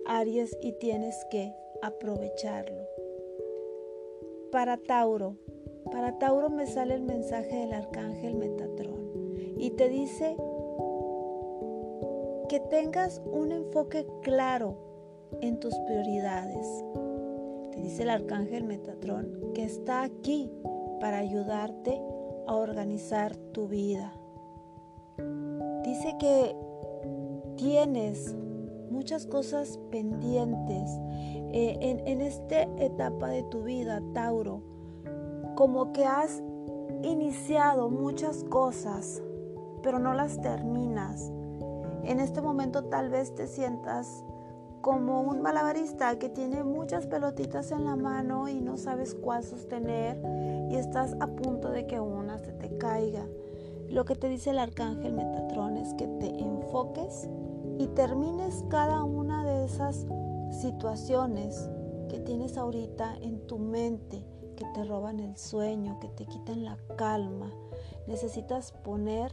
Aries 0.09 0.57
y 0.63 0.73
tienes 0.73 1.17
que 1.31 1.55
aprovecharlo. 1.83 2.83
Para 4.53 4.77
Tauro, 4.77 5.37
para 5.91 6.19
Tauro 6.19 6.51
me 6.51 6.67
sale 6.67 6.95
el 6.95 7.03
mensaje 7.03 7.55
del 7.57 7.73
arcángel 7.73 8.35
Metatrón 8.35 9.11
y 9.59 9.71
te 9.71 9.89
dice 9.89 10.37
que 12.49 12.61
tengas 12.71 13.21
un 13.25 13.53
enfoque 13.53 14.07
claro 14.23 14.77
en 15.41 15.59
tus 15.59 15.75
prioridades. 15.81 16.67
Te 17.73 17.81
dice 17.81 18.05
el 18.05 18.11
arcángel 18.11 18.65
Metatrón 18.65 19.53
que 19.55 19.65
está 19.65 20.03
aquí 20.03 20.51
para 21.01 21.19
ayudarte 21.19 22.01
a 22.47 22.55
organizar 22.55 23.37
tu 23.37 23.69
vida. 23.69 24.13
Dice 25.83 26.17
que 26.19 26.57
tienes 27.57 28.35
muchas 28.91 29.27
cosas 29.27 29.79
pendientes 29.91 30.91
eh, 31.53 31.79
en, 31.81 32.07
en 32.07 32.21
esta 32.21 32.63
etapa 32.79 33.29
de 33.29 33.43
tu 33.45 33.63
vida, 33.63 34.03
Tauro. 34.15 34.63
Como 35.55 35.93
que 35.93 36.05
has 36.05 36.43
iniciado 37.03 37.91
muchas 37.91 38.45
cosas, 38.45 39.23
pero 39.83 39.99
no 39.99 40.15
las 40.15 40.41
terminas. 40.41 41.31
En 42.05 42.21
este 42.21 42.41
momento 42.41 42.85
tal 42.85 43.11
vez 43.11 43.35
te 43.35 43.47
sientas 43.47 44.25
como 44.87 45.23
un 45.23 45.43
malabarista 45.43 46.17
que 46.17 46.29
tiene 46.29 46.63
muchas 46.63 47.09
pelotitas 47.09 47.73
en 47.73 47.85
la 47.85 47.97
mano 47.97 48.49
y 48.49 48.61
no 48.61 48.77
sabes 48.77 49.17
cuál 49.17 49.43
sostener 49.43 50.17
y 50.71 50.77
estás 50.77 51.17
a 51.19 51.27
punto 51.27 51.71
de 51.71 51.89
que 51.89 51.99
una 51.99 52.39
se 52.39 52.53
te 52.53 52.79
caiga. 52.79 53.27
Lo 53.89 54.05
que 54.05 54.15
te 54.15 54.29
dice 54.29 54.51
el 54.51 54.61
arcángel 54.61 55.13
Metatrón 55.13 55.77
es 55.77 55.93
que 55.95 56.07
te 56.07 56.29
enfoques 56.39 57.29
y 57.79 57.87
termines 57.89 58.65
cada 58.69 59.03
una 59.03 59.45
de 59.45 59.65
esas 59.65 60.07
situaciones 60.51 61.69
que 62.09 62.19
tienes 62.21 62.57
ahorita 62.57 63.17
en 63.21 63.47
tu 63.47 63.59
mente, 63.59 64.25
que 64.57 64.65
te 64.75 64.85
roban 64.85 65.21
el 65.21 65.37
sueño, 65.37 65.99
que 66.01 66.09
te 66.09 66.27
quitan 66.27 66.65
la 66.65 66.79
calma. 66.97 67.53
Necesitas 68.07 68.73
poner 68.73 69.33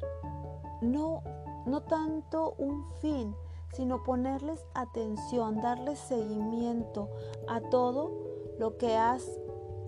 no, 0.82 1.24
no 1.66 1.82
tanto 1.84 2.56
un 2.58 2.86
fin, 3.02 3.36
sino 3.74 4.04
ponerles 4.04 4.66
atención, 4.74 5.62
darles 5.62 6.00
seguimiento 6.00 7.10
a 7.48 7.62
todo 7.62 8.12
lo 8.60 8.78
que 8.78 8.96
has 8.98 9.26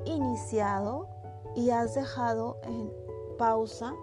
iniciado 0.05 1.07
y 1.55 1.69
has 1.69 1.95
dejado 1.95 2.57
en 2.63 2.91
pausa 3.37 3.93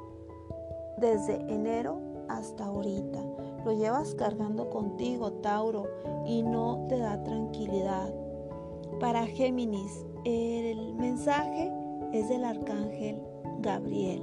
desde 0.98 1.36
enero 1.52 1.98
hasta 2.28 2.66
ahorita. 2.66 3.31
Lo 3.64 3.72
llevas 3.72 4.14
cargando 4.14 4.70
contigo, 4.70 5.32
Tauro, 5.34 5.86
y 6.26 6.42
no 6.42 6.86
te 6.88 6.98
da 6.98 7.22
tranquilidad. 7.22 8.12
Para 9.00 9.26
Géminis, 9.26 10.04
el 10.24 10.94
mensaje 10.94 11.72
es 12.12 12.28
del 12.28 12.44
arcángel 12.44 13.20
Gabriel. 13.60 14.22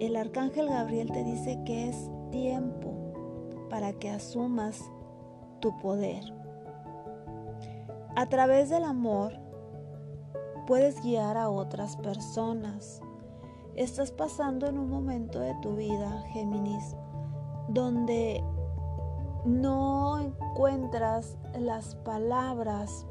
El 0.00 0.16
arcángel 0.16 0.68
Gabriel 0.68 1.10
te 1.12 1.24
dice 1.24 1.58
que 1.64 1.88
es 1.88 2.10
tiempo 2.30 2.94
para 3.68 3.92
que 3.92 4.10
asumas 4.10 4.90
tu 5.60 5.76
poder. 5.78 6.22
A 8.16 8.26
través 8.26 8.70
del 8.70 8.84
amor 8.84 9.32
puedes 10.66 11.00
guiar 11.02 11.36
a 11.36 11.48
otras 11.50 11.96
personas. 11.96 13.00
Estás 13.76 14.10
pasando 14.10 14.66
en 14.66 14.78
un 14.78 14.90
momento 14.90 15.40
de 15.40 15.54
tu 15.62 15.76
vida, 15.76 16.22
Géminis, 16.32 16.96
donde 17.72 18.42
no 19.44 20.18
encuentras 20.18 21.36
las 21.58 21.94
palabras 21.96 23.06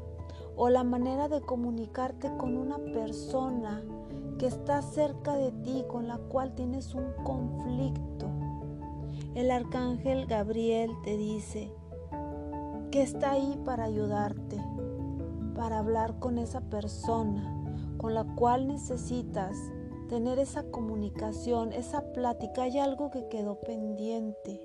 o 0.56 0.68
la 0.68 0.84
manera 0.84 1.28
de 1.28 1.40
comunicarte 1.40 2.36
con 2.36 2.56
una 2.56 2.78
persona 2.78 3.82
que 4.38 4.46
está 4.46 4.82
cerca 4.82 5.34
de 5.36 5.52
ti, 5.52 5.84
con 5.88 6.08
la 6.08 6.18
cual 6.18 6.54
tienes 6.54 6.94
un 6.94 7.12
conflicto. 7.24 8.28
El 9.34 9.50
arcángel 9.50 10.26
Gabriel 10.26 10.90
te 11.04 11.16
dice 11.16 11.72
que 12.90 13.02
está 13.02 13.32
ahí 13.32 13.60
para 13.64 13.84
ayudarte, 13.84 14.62
para 15.54 15.78
hablar 15.78 16.18
con 16.18 16.38
esa 16.38 16.60
persona 16.60 17.56
con 18.00 18.14
la 18.14 18.24
cual 18.24 18.66
necesitas 18.66 19.58
tener 20.10 20.40
esa 20.40 20.64
comunicación, 20.64 21.72
esa 21.72 22.12
plática. 22.12 22.64
Hay 22.64 22.78
algo 22.78 23.12
que 23.12 23.28
quedó 23.28 23.60
pendiente 23.60 24.60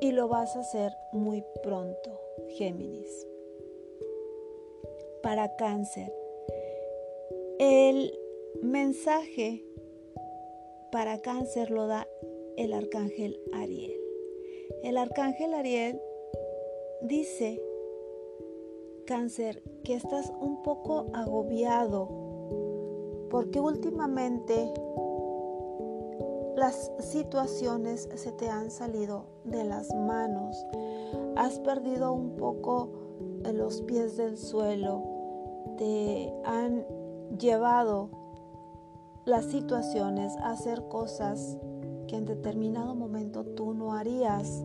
y 0.00 0.12
lo 0.12 0.28
vas 0.28 0.54
a 0.54 0.60
hacer 0.60 0.92
muy 1.12 1.44
pronto, 1.64 2.20
Géminis. 2.56 3.26
Para 5.24 5.56
cáncer, 5.56 6.10
el 7.58 8.16
mensaje 8.62 9.66
para 10.92 11.20
cáncer 11.20 11.70
lo 11.72 11.88
da 11.88 12.06
el 12.56 12.72
arcángel 12.72 13.40
Ariel. 13.52 14.00
El 14.84 14.96
arcángel 14.96 15.52
Ariel 15.54 16.00
dice, 17.02 17.60
cáncer, 19.04 19.62
que 19.82 19.94
estás 19.94 20.32
un 20.40 20.62
poco 20.62 21.06
agobiado 21.12 22.29
porque 23.30 23.60
últimamente 23.60 24.72
las 26.56 26.92
situaciones 26.98 28.08
se 28.14 28.32
te 28.32 28.50
han 28.50 28.70
salido 28.70 29.24
de 29.44 29.64
las 29.64 29.94
manos. 29.94 30.66
Has 31.36 31.58
perdido 31.60 32.12
un 32.12 32.36
poco 32.36 32.90
los 33.54 33.80
pies 33.82 34.16
del 34.16 34.36
suelo. 34.36 35.02
Te 35.78 36.34
han 36.44 36.84
llevado 37.38 38.10
las 39.24 39.46
situaciones 39.46 40.36
a 40.38 40.50
hacer 40.50 40.86
cosas 40.88 41.56
que 42.08 42.16
en 42.16 42.26
determinado 42.26 42.94
momento 42.94 43.44
tú 43.44 43.72
no 43.72 43.94
harías. 43.94 44.64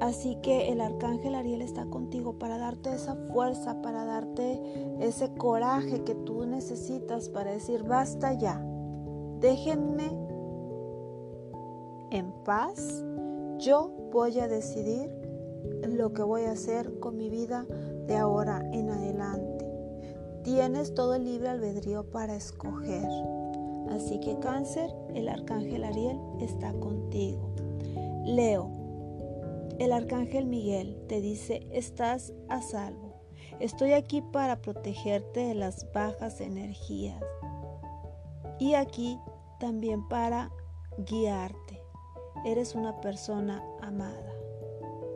Así 0.00 0.36
que 0.42 0.70
el 0.70 0.80
arcángel 0.80 1.34
Ariel 1.34 1.60
está 1.60 1.86
contigo 1.86 2.38
para 2.38 2.56
darte 2.56 2.94
esa 2.94 3.16
fuerza, 3.32 3.82
para 3.82 4.04
darte 4.04 4.60
ese 5.00 5.34
coraje 5.34 6.04
que 6.04 6.14
tú 6.14 6.46
necesitas 6.46 7.28
para 7.28 7.50
decir, 7.50 7.82
basta 7.82 8.32
ya, 8.34 8.62
déjenme 9.40 10.08
en 12.10 12.32
paz, 12.44 13.04
yo 13.58 13.90
voy 14.12 14.38
a 14.38 14.46
decidir 14.46 15.10
lo 15.88 16.12
que 16.12 16.22
voy 16.22 16.42
a 16.42 16.52
hacer 16.52 16.98
con 17.00 17.16
mi 17.16 17.28
vida 17.28 17.66
de 18.06 18.16
ahora 18.16 18.62
en 18.72 18.90
adelante. 18.90 19.66
Tienes 20.44 20.94
todo 20.94 21.14
el 21.14 21.24
libre 21.24 21.48
albedrío 21.48 22.04
para 22.04 22.36
escoger. 22.36 23.08
Así 23.90 24.20
que 24.20 24.38
cáncer, 24.38 24.90
el 25.14 25.28
arcángel 25.28 25.84
Ariel 25.84 26.18
está 26.40 26.72
contigo. 26.74 27.50
Leo, 28.24 28.77
el 29.78 29.92
arcángel 29.92 30.46
Miguel 30.46 31.04
te 31.08 31.20
dice, 31.20 31.66
estás 31.72 32.32
a 32.48 32.62
salvo. 32.62 33.14
Estoy 33.60 33.92
aquí 33.92 34.22
para 34.22 34.60
protegerte 34.60 35.40
de 35.40 35.54
las 35.54 35.90
bajas 35.92 36.40
energías. 36.40 37.22
Y 38.58 38.74
aquí 38.74 39.18
también 39.60 40.06
para 40.08 40.50
guiarte. 40.98 41.82
Eres 42.44 42.74
una 42.74 43.00
persona 43.00 43.64
amada 43.80 44.32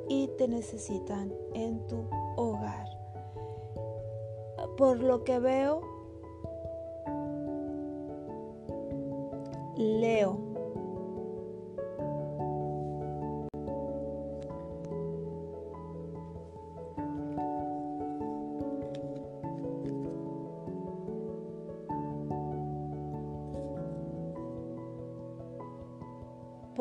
y 0.09 0.29
te 0.39 0.49
necesitan 0.49 1.33
en 1.55 1.87
tu 1.87 2.09
hogar 2.37 3.03
por 4.77 5.01
lo 5.01 5.25
que 5.25 5.39
veo, 5.39 5.81
leo. 9.77 10.52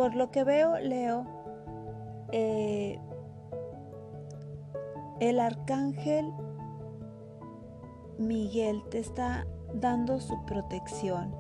Por 0.01 0.15
lo 0.15 0.31
que 0.31 0.43
veo, 0.43 0.79
leo, 0.79 1.27
eh, 2.31 2.99
el 5.19 5.39
arcángel 5.39 6.33
Miguel 8.17 8.81
te 8.89 8.97
está 8.97 9.45
dando 9.75 10.19
su 10.19 10.43
protección. 10.45 11.35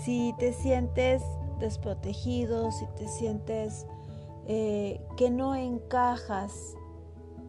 Si 0.00 0.34
te 0.38 0.54
sientes 0.54 1.22
desprotegido, 1.60 2.72
si 2.72 2.86
te 2.96 3.06
sientes 3.06 3.86
eh, 4.46 4.98
que 5.18 5.30
no 5.30 5.54
encajas 5.54 6.74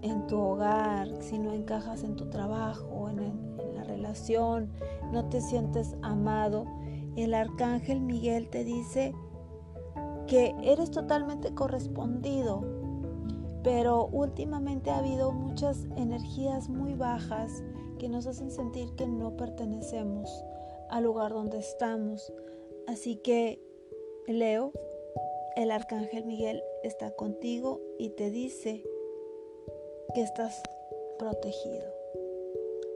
en 0.02 0.28
tu 0.28 0.38
hogar, 0.38 1.08
si 1.22 1.40
no 1.40 1.54
encajas 1.54 2.04
en 2.04 2.18
tu 2.18 2.30
trabajo, 2.30 3.10
en, 3.10 3.20
en 3.20 3.74
la 3.74 3.86
relación, 3.86 4.70
no 5.14 5.30
te 5.30 5.40
sientes 5.40 5.96
amado, 6.02 6.66
el 7.16 7.34
arcángel 7.34 8.02
Miguel 8.02 8.50
te 8.50 8.66
dice 8.66 9.14
que 10.28 10.56
eres 10.64 10.92
totalmente 10.92 11.54
correspondido, 11.54 12.64
pero 13.64 14.08
últimamente 14.08 14.90
ha 14.92 15.00
habido 15.00 15.32
muchas 15.32 15.86
energías 15.96 16.70
muy 16.70 16.94
bajas 16.94 17.64
que 18.00 18.10
nos 18.10 18.28
hacen 18.28 18.52
sentir 18.52 18.94
que 18.96 19.08
no 19.08 19.36
pertenecemos 19.38 20.30
al 20.90 21.04
lugar 21.04 21.32
donde 21.32 21.60
estamos. 21.60 22.32
Así 22.88 23.16
que, 23.16 23.60
Leo, 24.28 24.72
el 25.56 25.72
arcángel 25.72 26.26
Miguel 26.26 26.62
está 26.84 27.12
contigo 27.12 27.82
y 27.98 28.10
te 28.10 28.30
dice 28.30 28.84
que 30.14 30.22
estás 30.22 30.62
protegido. 31.18 31.86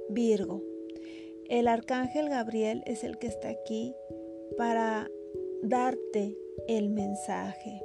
Virgo, 0.10 0.62
el 1.50 1.68
arcángel 1.68 2.30
Gabriel 2.30 2.84
es 2.86 3.04
el 3.04 3.18
que 3.18 3.28
está 3.28 3.50
aquí 3.50 3.96
para 4.58 5.10
darte 5.64 6.38
el 6.68 6.90
mensaje. 6.90 7.82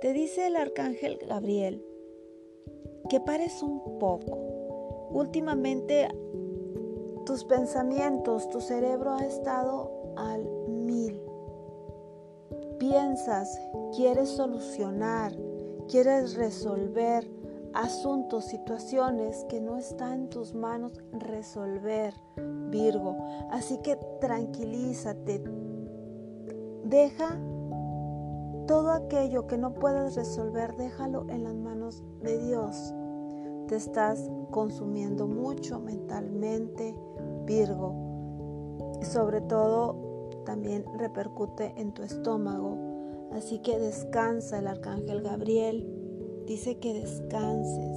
Te 0.00 0.12
dice 0.12 0.46
el 0.46 0.56
arcángel 0.56 1.18
Gabriel 1.28 1.84
que 3.08 3.20
pares 3.20 3.62
un 3.62 3.98
poco 3.98 4.52
Últimamente 5.12 6.08
tus 7.26 7.44
pensamientos, 7.44 8.48
tu 8.48 8.62
cerebro 8.62 9.12
ha 9.12 9.26
estado 9.26 10.14
al 10.16 10.42
mil. 10.68 11.20
Piensas, 12.78 13.60
quieres 13.94 14.30
solucionar, 14.30 15.36
quieres 15.86 16.34
resolver 16.34 17.30
asuntos, 17.74 18.46
situaciones 18.46 19.44
que 19.50 19.60
no 19.60 19.76
está 19.76 20.14
en 20.14 20.30
tus 20.30 20.54
manos 20.54 20.92
resolver, 21.12 22.14
Virgo. 22.70 23.14
Así 23.50 23.76
que 23.82 23.96
tranquilízate. 24.18 25.42
Deja 26.84 27.38
todo 28.66 28.90
aquello 28.92 29.46
que 29.46 29.58
no 29.58 29.74
puedes 29.74 30.14
resolver, 30.16 30.76
déjalo 30.76 31.26
en 31.28 31.44
las 31.44 31.54
manos 31.54 32.02
de 32.22 32.38
Dios 32.38 32.94
te 33.72 33.76
estás 33.76 34.30
consumiendo 34.50 35.26
mucho 35.26 35.80
mentalmente, 35.80 36.94
Virgo. 37.46 37.94
Sobre 39.00 39.40
todo 39.40 40.30
también 40.44 40.84
repercute 40.98 41.72
en 41.78 41.92
tu 41.92 42.02
estómago. 42.02 42.76
Así 43.32 43.60
que 43.60 43.78
descansa, 43.78 44.58
el 44.58 44.66
arcángel 44.66 45.22
Gabriel 45.22 45.88
dice 46.46 46.80
que 46.80 46.92
descanses, 46.92 47.96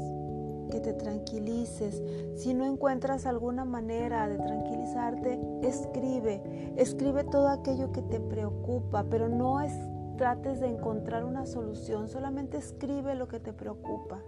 que 0.72 0.80
te 0.80 0.94
tranquilices. 0.94 2.02
Si 2.36 2.54
no 2.54 2.64
encuentras 2.64 3.26
alguna 3.26 3.66
manera 3.66 4.30
de 4.30 4.38
tranquilizarte, 4.38 5.40
escribe, 5.62 6.74
escribe 6.78 7.26
todo 7.26 7.50
aquello 7.50 7.92
que 7.92 8.02
te 8.02 8.22
preocupa, 8.22 9.06
pero 9.10 9.28
no 9.28 9.60
es, 9.60 9.74
trates 10.18 10.60
de 10.60 10.68
encontrar 10.68 11.26
una 11.26 11.46
solución, 11.46 12.08
solamente 12.08 12.58
escribe 12.58 13.16
lo 13.16 13.28
que 13.28 13.40
te 13.40 13.54
preocupa. 13.54 14.22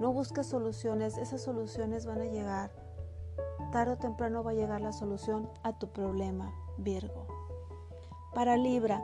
No 0.00 0.12
busques 0.12 0.46
soluciones, 0.46 1.16
esas 1.16 1.42
soluciones 1.42 2.06
van 2.06 2.20
a 2.20 2.26
llegar. 2.26 2.70
Tarde 3.72 3.92
o 3.92 3.96
temprano 3.98 4.44
va 4.44 4.50
a 4.50 4.54
llegar 4.54 4.80
la 4.80 4.92
solución 4.92 5.48
a 5.62 5.78
tu 5.78 5.88
problema, 5.88 6.52
Virgo. 6.78 7.26
Para 8.34 8.56
Libra, 8.56 9.02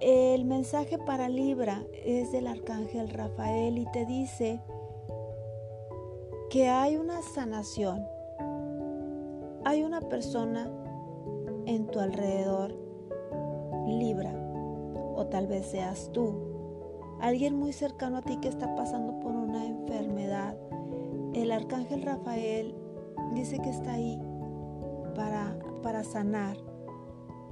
el 0.00 0.44
mensaje 0.44 0.98
para 0.98 1.28
Libra 1.28 1.82
es 1.92 2.30
del 2.32 2.46
arcángel 2.46 3.08
Rafael 3.08 3.78
y 3.78 3.90
te 3.92 4.04
dice 4.04 4.60
que 6.50 6.68
hay 6.68 6.96
una 6.96 7.22
sanación. 7.22 8.06
Hay 9.64 9.82
una 9.82 10.00
persona 10.00 10.70
en 11.64 11.86
tu 11.86 11.98
alrededor, 11.98 12.74
Libra, 13.86 14.45
o 15.16 15.26
tal 15.26 15.46
vez 15.46 15.66
seas 15.66 16.10
tú, 16.12 16.34
alguien 17.20 17.58
muy 17.58 17.72
cercano 17.72 18.18
a 18.18 18.22
ti 18.22 18.36
que 18.36 18.48
está 18.48 18.74
pasando 18.76 19.18
por 19.20 19.34
una 19.34 19.64
enfermedad. 19.64 20.56
El 21.34 21.50
arcángel 21.50 22.02
Rafael 22.02 22.74
dice 23.34 23.58
que 23.58 23.70
está 23.70 23.94
ahí 23.94 24.20
para, 25.14 25.58
para 25.82 26.04
sanar, 26.04 26.58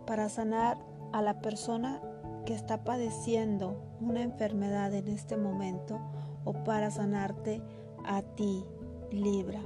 para 0.06 0.28
sanar 0.28 0.78
a 1.12 1.22
la 1.22 1.40
persona 1.40 2.00
que 2.44 2.54
está 2.54 2.84
padeciendo 2.84 3.76
una 4.00 4.22
enfermedad 4.22 4.92
en 4.92 5.08
este 5.08 5.36
momento 5.36 5.98
o 6.44 6.52
para 6.52 6.90
sanarte 6.90 7.62
a 8.04 8.22
ti, 8.22 8.64
Libra. 9.10 9.60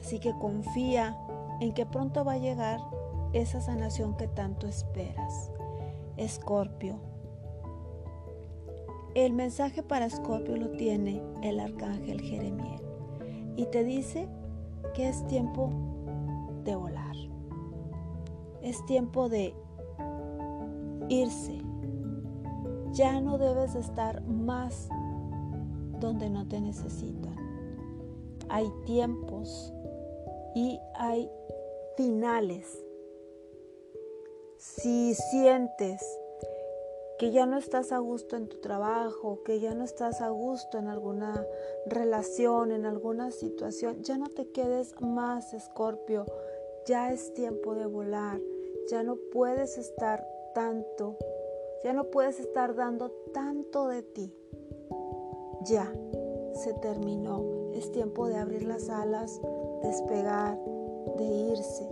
Así 0.00 0.18
que 0.18 0.32
confía 0.38 1.16
en 1.60 1.72
que 1.72 1.84
pronto 1.84 2.24
va 2.24 2.32
a 2.32 2.38
llegar 2.38 2.80
esa 3.32 3.60
sanación 3.60 4.16
que 4.16 4.28
tanto 4.28 4.66
esperas. 4.66 5.50
Escorpio. 6.16 7.13
El 9.14 9.32
mensaje 9.32 9.84
para 9.84 10.06
Escorpio 10.06 10.56
lo 10.56 10.70
tiene 10.70 11.22
el 11.42 11.60
arcángel 11.60 12.20
Jeremiel 12.20 12.80
y 13.56 13.66
te 13.66 13.84
dice 13.84 14.28
que 14.92 15.08
es 15.08 15.24
tiempo 15.28 15.70
de 16.64 16.74
volar. 16.74 17.14
Es 18.60 18.84
tiempo 18.86 19.28
de 19.28 19.54
irse, 21.08 21.58
ya 22.92 23.20
no 23.20 23.38
debes 23.38 23.76
estar 23.76 24.22
más 24.24 24.88
donde 26.00 26.28
no 26.28 26.48
te 26.48 26.60
necesitan. 26.60 27.36
Hay 28.48 28.68
tiempos 28.84 29.72
y 30.56 30.80
hay 30.94 31.30
finales. 31.96 32.84
Si 34.58 35.14
sientes 35.14 36.02
que 37.18 37.30
ya 37.30 37.46
no 37.46 37.56
estás 37.56 37.92
a 37.92 37.98
gusto 37.98 38.36
en 38.36 38.48
tu 38.48 38.58
trabajo, 38.58 39.42
que 39.44 39.60
ya 39.60 39.74
no 39.74 39.84
estás 39.84 40.20
a 40.20 40.30
gusto 40.30 40.78
en 40.78 40.88
alguna 40.88 41.46
relación, 41.86 42.72
en 42.72 42.86
alguna 42.86 43.30
situación, 43.30 44.02
ya 44.02 44.18
no 44.18 44.28
te 44.28 44.50
quedes 44.50 45.00
más, 45.00 45.54
Escorpio. 45.54 46.26
Ya 46.86 47.12
es 47.12 47.32
tiempo 47.34 47.74
de 47.74 47.86
volar. 47.86 48.40
Ya 48.90 49.02
no 49.02 49.16
puedes 49.32 49.78
estar 49.78 50.26
tanto 50.54 51.16
ya 51.84 51.92
no 51.92 52.04
puedes 52.04 52.40
estar 52.40 52.74
dando 52.74 53.10
tanto 53.34 53.88
de 53.88 54.02
ti. 54.02 54.34
Ya, 55.64 55.92
se 56.54 56.72
terminó. 56.72 57.44
Es 57.74 57.92
tiempo 57.92 58.26
de 58.26 58.38
abrir 58.38 58.62
las 58.62 58.88
alas, 58.88 59.38
despegar, 59.82 60.58
de 61.18 61.24
irse. 61.24 61.86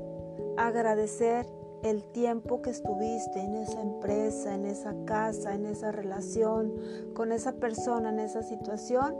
Agradecer 0.56 1.46
el 1.82 2.04
tiempo 2.04 2.62
que 2.62 2.70
estuviste 2.70 3.40
en 3.40 3.56
esa 3.56 3.80
empresa, 3.80 4.54
en 4.54 4.66
esa 4.66 4.94
casa, 5.04 5.54
en 5.54 5.66
esa 5.66 5.90
relación, 5.90 6.72
con 7.14 7.32
esa 7.32 7.52
persona, 7.52 8.10
en 8.10 8.20
esa 8.20 8.42
situación 8.42 9.16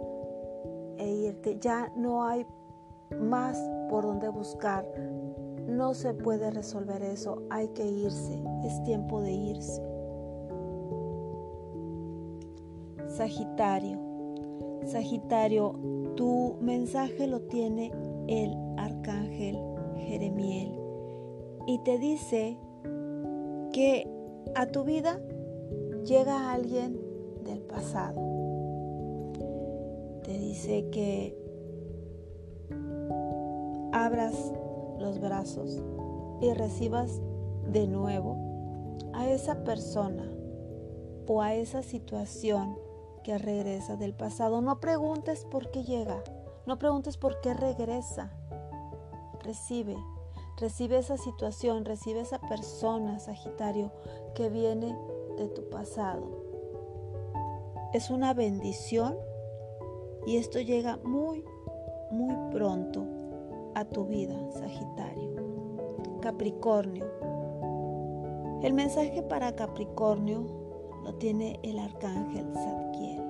e 0.99 1.09
irte. 1.09 1.59
Ya 1.61 1.93
no 1.97 2.25
hay 2.25 2.47
más 3.21 3.59
por 3.91 4.05
donde 4.05 4.29
buscar. 4.29 4.87
No 5.67 5.95
se 5.95 6.15
puede 6.15 6.51
resolver 6.51 7.03
eso. 7.03 7.43
Hay 7.51 7.69
que 7.69 7.87
irse. 7.87 8.43
Es 8.65 8.83
tiempo 8.85 9.21
de 9.21 9.33
irse. 9.33 9.83
Sagitario. 13.09 13.99
Sagitario, 14.87 15.79
tu 16.17 16.57
mensaje 16.61 17.27
lo 17.27 17.41
tiene 17.43 17.93
el 18.27 18.57
arcángel 18.77 19.59
Jeremiel 19.97 20.82
y 21.67 21.79
te 21.79 21.99
dice 21.99 22.59
que 23.73 24.09
a 24.55 24.67
tu 24.67 24.85
vida 24.85 25.21
llega 26.05 26.53
alguien 26.53 27.01
del 27.45 27.61
pasado. 27.63 28.21
Te 30.25 30.39
dice 30.39 30.89
que 30.91 31.37
abras 33.93 34.53
los 34.99 35.21
brazos 35.21 35.83
y 36.41 36.53
recibas 36.53 37.21
de 37.71 37.87
nuevo 37.87 38.37
a 39.13 39.29
esa 39.29 39.65
persona 39.65 40.29
o 41.27 41.43
a 41.43 41.55
esa 41.55 41.83
situación 41.83 42.77
que 43.23 43.39
regresa 43.39 43.97
del 43.97 44.15
pasado. 44.15 44.61
No 44.61 44.81
preguntes 44.81 45.45
por 45.45 45.71
qué 45.71 45.85
llega, 45.85 46.23
no 46.67 46.79
preguntes 46.79 47.17
por 47.17 47.41
qué 47.41 47.55
regresa. 47.55 48.33
Recibe, 49.43 49.97
recibe 50.57 50.99
esa 50.99 51.17
situación, 51.17 51.85
recibe 51.85 52.21
esa 52.21 52.41
persona, 52.41 53.19
Sagitario, 53.19 53.91
que 54.35 54.49
viene 54.49 54.97
de 55.37 55.49
tu 55.49 55.69
pasado. 55.69 56.23
Es 57.93 58.11
una 58.11 58.35
bendición 58.35 59.17
y 60.27 60.37
esto 60.37 60.61
llega 60.61 60.99
muy, 61.05 61.45
muy 62.11 62.35
pronto 62.53 63.05
a 63.75 63.85
tu 63.85 64.07
vida, 64.07 64.37
Sagitario. 64.53 65.33
Capricornio. 66.21 67.05
El 68.63 68.75
mensaje 68.75 69.23
para 69.23 69.57
Capricornio 69.57 70.47
lo 71.03 71.15
tiene 71.15 71.59
el 71.65 71.79
arcángel 71.79 72.47
Zadkiel. 72.55 73.21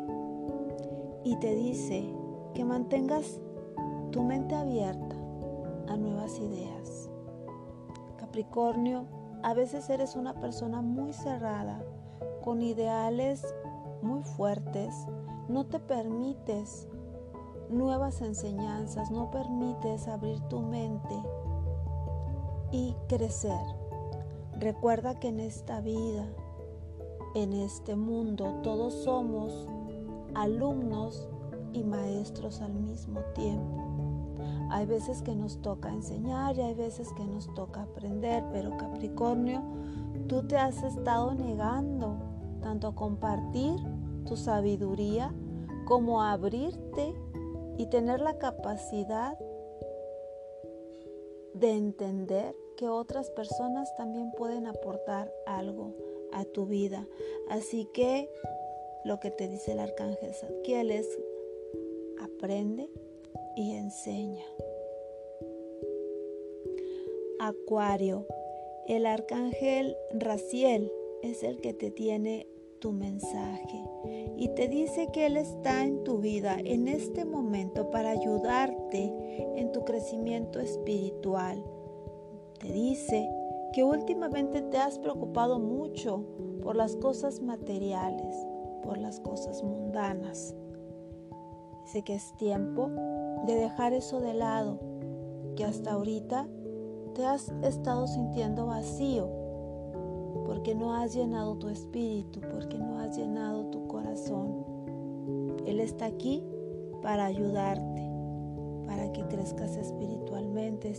Y 1.24 1.36
te 1.36 1.54
dice 1.54 2.04
que 2.52 2.64
mantengas 2.64 3.40
tu 4.10 4.22
mente 4.22 4.54
abierta 4.54 5.16
a 5.88 5.96
nuevas 5.96 6.38
ideas. 6.38 7.01
Capricornio, 8.32 9.04
a 9.42 9.52
veces 9.52 9.90
eres 9.90 10.16
una 10.16 10.32
persona 10.40 10.80
muy 10.80 11.12
cerrada, 11.12 11.84
con 12.42 12.62
ideales 12.62 13.44
muy 14.00 14.22
fuertes, 14.22 14.94
no 15.50 15.66
te 15.66 15.78
permites 15.78 16.88
nuevas 17.68 18.22
enseñanzas, 18.22 19.10
no 19.10 19.30
permites 19.30 20.08
abrir 20.08 20.40
tu 20.48 20.60
mente 20.60 21.14
y 22.70 22.96
crecer. 23.06 23.60
Recuerda 24.58 25.20
que 25.20 25.28
en 25.28 25.38
esta 25.38 25.82
vida 25.82 26.24
en 27.34 27.52
este 27.52 27.96
mundo 27.96 28.60
todos 28.62 28.94
somos 28.94 29.68
alumnos 30.34 31.28
y 31.74 31.84
maestros 31.84 32.62
al 32.62 32.72
mismo 32.72 33.20
tiempo. 33.34 33.81
Hay 34.72 34.86
veces 34.86 35.20
que 35.20 35.34
nos 35.34 35.60
toca 35.60 35.90
enseñar 35.90 36.56
y 36.56 36.62
hay 36.62 36.72
veces 36.72 37.12
que 37.12 37.24
nos 37.24 37.52
toca 37.52 37.82
aprender, 37.82 38.42
pero 38.52 38.74
Capricornio, 38.78 39.62
tú 40.28 40.46
te 40.46 40.56
has 40.56 40.82
estado 40.82 41.34
negando 41.34 42.16
tanto 42.62 42.88
a 42.88 42.94
compartir 42.94 43.76
tu 44.26 44.34
sabiduría 44.34 45.34
como 45.84 46.22
a 46.22 46.32
abrirte 46.32 47.14
y 47.76 47.84
tener 47.86 48.22
la 48.22 48.38
capacidad 48.38 49.38
de 51.52 51.72
entender 51.72 52.56
que 52.78 52.88
otras 52.88 53.30
personas 53.30 53.94
también 53.96 54.32
pueden 54.38 54.66
aportar 54.66 55.30
algo 55.44 55.94
a 56.32 56.46
tu 56.46 56.64
vida. 56.64 57.06
Así 57.50 57.90
que 57.92 58.30
lo 59.04 59.20
que 59.20 59.30
te 59.30 59.48
dice 59.48 59.72
el 59.72 59.80
arcángel 59.80 60.32
Zadkiel 60.32 60.90
es 60.92 61.06
aprende 62.22 62.88
y 63.56 63.74
enseña. 63.76 64.44
Acuario, 67.44 68.24
el 68.86 69.04
arcángel 69.04 69.96
Raciel 70.14 70.92
es 71.24 71.42
el 71.42 71.60
que 71.60 71.74
te 71.74 71.90
tiene 71.90 72.46
tu 72.78 72.92
mensaje 72.92 73.84
y 74.36 74.46
te 74.50 74.68
dice 74.68 75.08
que 75.12 75.26
Él 75.26 75.36
está 75.36 75.84
en 75.84 76.04
tu 76.04 76.18
vida 76.18 76.56
en 76.64 76.86
este 76.86 77.24
momento 77.24 77.90
para 77.90 78.10
ayudarte 78.10 79.12
en 79.56 79.72
tu 79.72 79.84
crecimiento 79.84 80.60
espiritual. 80.60 81.64
Te 82.60 82.72
dice 82.72 83.28
que 83.72 83.82
últimamente 83.82 84.62
te 84.62 84.78
has 84.78 85.00
preocupado 85.00 85.58
mucho 85.58 86.24
por 86.62 86.76
las 86.76 86.94
cosas 86.94 87.40
materiales, 87.40 88.36
por 88.84 88.98
las 88.98 89.18
cosas 89.18 89.64
mundanas. 89.64 90.54
Sé 91.86 92.02
que 92.04 92.14
es 92.14 92.36
tiempo 92.36 92.88
de 93.48 93.56
dejar 93.56 93.94
eso 93.94 94.20
de 94.20 94.32
lado, 94.32 94.78
que 95.56 95.64
hasta 95.64 95.90
ahorita 95.90 96.48
te 97.14 97.24
has 97.26 97.50
estado 97.62 98.06
sintiendo 98.06 98.66
vacío, 98.66 99.28
porque 100.46 100.74
no 100.74 100.94
has 100.94 101.14
llenado 101.14 101.56
tu 101.56 101.68
espíritu, 101.68 102.40
porque 102.40 102.78
no 102.78 102.98
has 102.98 103.16
llenado 103.16 103.66
tu 103.66 103.86
corazón. 103.86 104.64
Él 105.66 105.80
está 105.80 106.06
aquí 106.06 106.42
para 107.02 107.26
ayudarte, 107.26 108.10
para 108.86 109.12
que 109.12 109.22
crezcas 109.26 109.76
espiritualmente. 109.76 110.94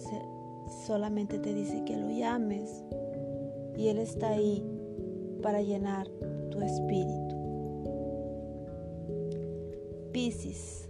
Solamente 0.86 1.39
te 1.39 1.54
dice 1.54 1.84
que 1.84 1.97
lo 1.97 2.10
llames 2.10 2.84
y 3.78 3.88
Él 3.88 3.97
está 3.97 4.30
ahí 4.30 4.63
para 5.41 5.62
llenar 5.62 6.08
tu 6.52 6.62
espíritu. 6.62 7.36
Piscis, 10.12 10.88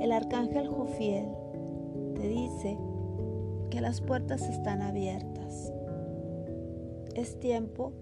el 0.00 0.12
arcángel 0.12 0.68
Jofiel 0.68 1.26
te 2.14 2.28
dice 2.28 2.78
que 3.76 3.82
las 3.82 4.00
puertas 4.00 4.40
están 4.48 4.80
abiertas. 4.80 5.70
Es 7.14 7.38
tiempo 7.38 7.92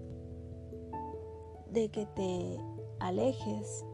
de 1.69 1.89
que 1.89 2.05
te 2.05 2.57
alejes 3.01 3.85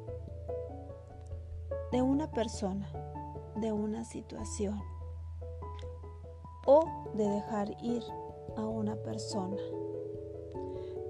de 1.91 2.03
una 2.03 2.29
persona, 2.29 2.87
de 3.55 3.71
una 3.71 4.05
situación 4.05 4.79
o 6.67 6.85
de 7.15 7.27
dejar 7.27 7.75
ir 7.81 8.03
a 8.57 8.67
una 8.67 8.95
persona. 8.97 9.57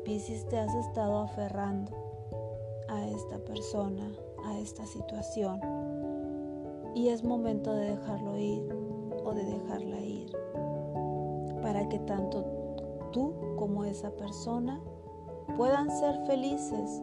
Piscis 0.05 0.47
te 0.47 0.57
has 0.57 0.73
estado 0.73 1.17
aferrando 1.19 1.91
a 2.87 3.05
esta 3.09 3.39
persona, 3.39 4.09
a 4.45 4.57
esta 4.57 4.85
situación 4.85 5.59
y 6.95 7.09
es 7.09 7.25
momento 7.25 7.73
de 7.73 7.97
dejarlo 7.97 8.37
ir 8.37 8.73
o 9.25 9.33
de 9.33 9.43
dejarla 9.43 9.99
ir 9.99 10.10
para 11.71 11.87
que 11.87 11.99
tanto 11.99 12.43
tú 13.13 13.33
como 13.55 13.85
esa 13.85 14.11
persona 14.11 14.81
puedan 15.55 15.89
ser 15.89 16.17
felices. 16.25 17.01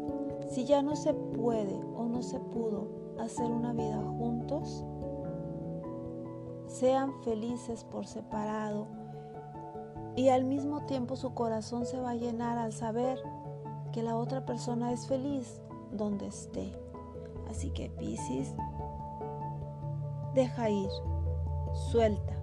Si 0.50 0.66
ya 0.66 0.82
no 0.82 0.94
se 0.94 1.14
puede 1.14 1.74
o 1.96 2.04
no 2.04 2.20
se 2.20 2.38
pudo 2.38 2.86
hacer 3.18 3.46
una 3.46 3.72
vida 3.72 3.96
juntos, 3.96 4.84
sean 6.66 7.14
felices 7.22 7.82
por 7.84 8.06
separado 8.06 8.88
y 10.16 10.28
al 10.28 10.44
mismo 10.44 10.84
tiempo 10.84 11.16
su 11.16 11.32
corazón 11.32 11.86
se 11.86 11.98
va 11.98 12.10
a 12.10 12.16
llenar 12.16 12.58
al 12.58 12.74
saber 12.74 13.18
que 13.90 14.02
la 14.02 14.18
otra 14.18 14.44
persona 14.44 14.92
es 14.92 15.06
feliz 15.06 15.62
donde 15.92 16.26
esté. 16.26 16.78
Así 17.48 17.70
que 17.70 17.88
Piscis, 17.88 18.54
deja 20.34 20.68
ir, 20.68 20.90
suelta, 21.90 22.37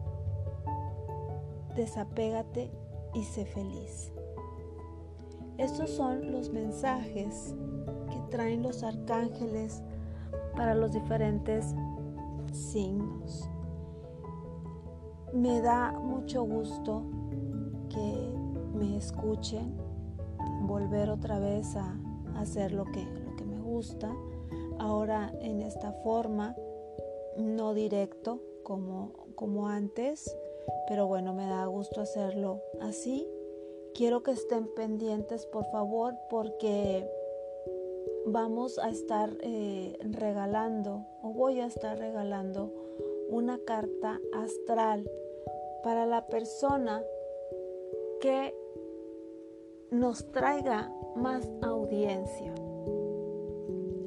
desapégate 1.76 2.72
y 3.14 3.24
sé 3.24 3.46
feliz. 3.46 4.12
Estos 5.58 5.90
son 5.90 6.32
los 6.32 6.52
mensajes 6.52 7.56
que 8.10 8.20
traen 8.30 8.62
los 8.62 8.84
arcángeles 8.84 9.82
para 10.56 10.76
los 10.76 10.92
diferentes 10.92 11.74
signos. 12.52 13.50
Me 15.34 15.62
da 15.62 15.92
mucho 15.92 16.44
gusto 16.44 17.04
que 17.90 18.34
me 18.74 18.98
escuchen, 18.98 19.78
volver 20.64 21.10
otra 21.10 21.40
vez 21.40 21.76
a 21.76 21.98
hacer 22.36 22.74
lo 22.74 22.86
que, 22.86 23.04
lo 23.04 23.36
que 23.36 23.46
me 23.46 23.60
gusta, 23.60 24.14
ahora 24.80 25.32
en 25.42 25.62
esta 25.62 25.94
forma, 26.04 26.56
no 27.38 27.74
directo 27.74 28.42
como, 28.64 29.14
como 29.36 29.68
antes, 29.68 30.36
pero 30.88 31.08
bueno, 31.08 31.34
me 31.34 31.47
da 31.47 31.65
gusto 31.65 32.01
hacerlo 32.01 32.62
así 32.82 33.28
Quiero 33.95 34.23
que 34.23 34.32
estén 34.32 34.67
pendientes, 34.75 35.45
por 35.45 35.63
favor, 35.71 36.17
porque 36.30 37.10
vamos 38.25 38.78
a 38.78 38.89
estar 38.89 39.30
eh, 39.39 39.97
regalando 40.01 41.06
o 41.23 41.32
voy 41.32 41.62
a 41.62 41.65
estar 41.67 41.97
regalando 41.97 42.73
una 43.30 43.58
carta 43.65 44.19
astral 44.34 45.10
para 45.82 46.06
la 46.06 46.28
persona 46.28 47.06
que 48.19 48.54
nos 49.91 50.30
traiga 50.34 50.93
más 51.15 51.49
audiencia. 51.62 52.54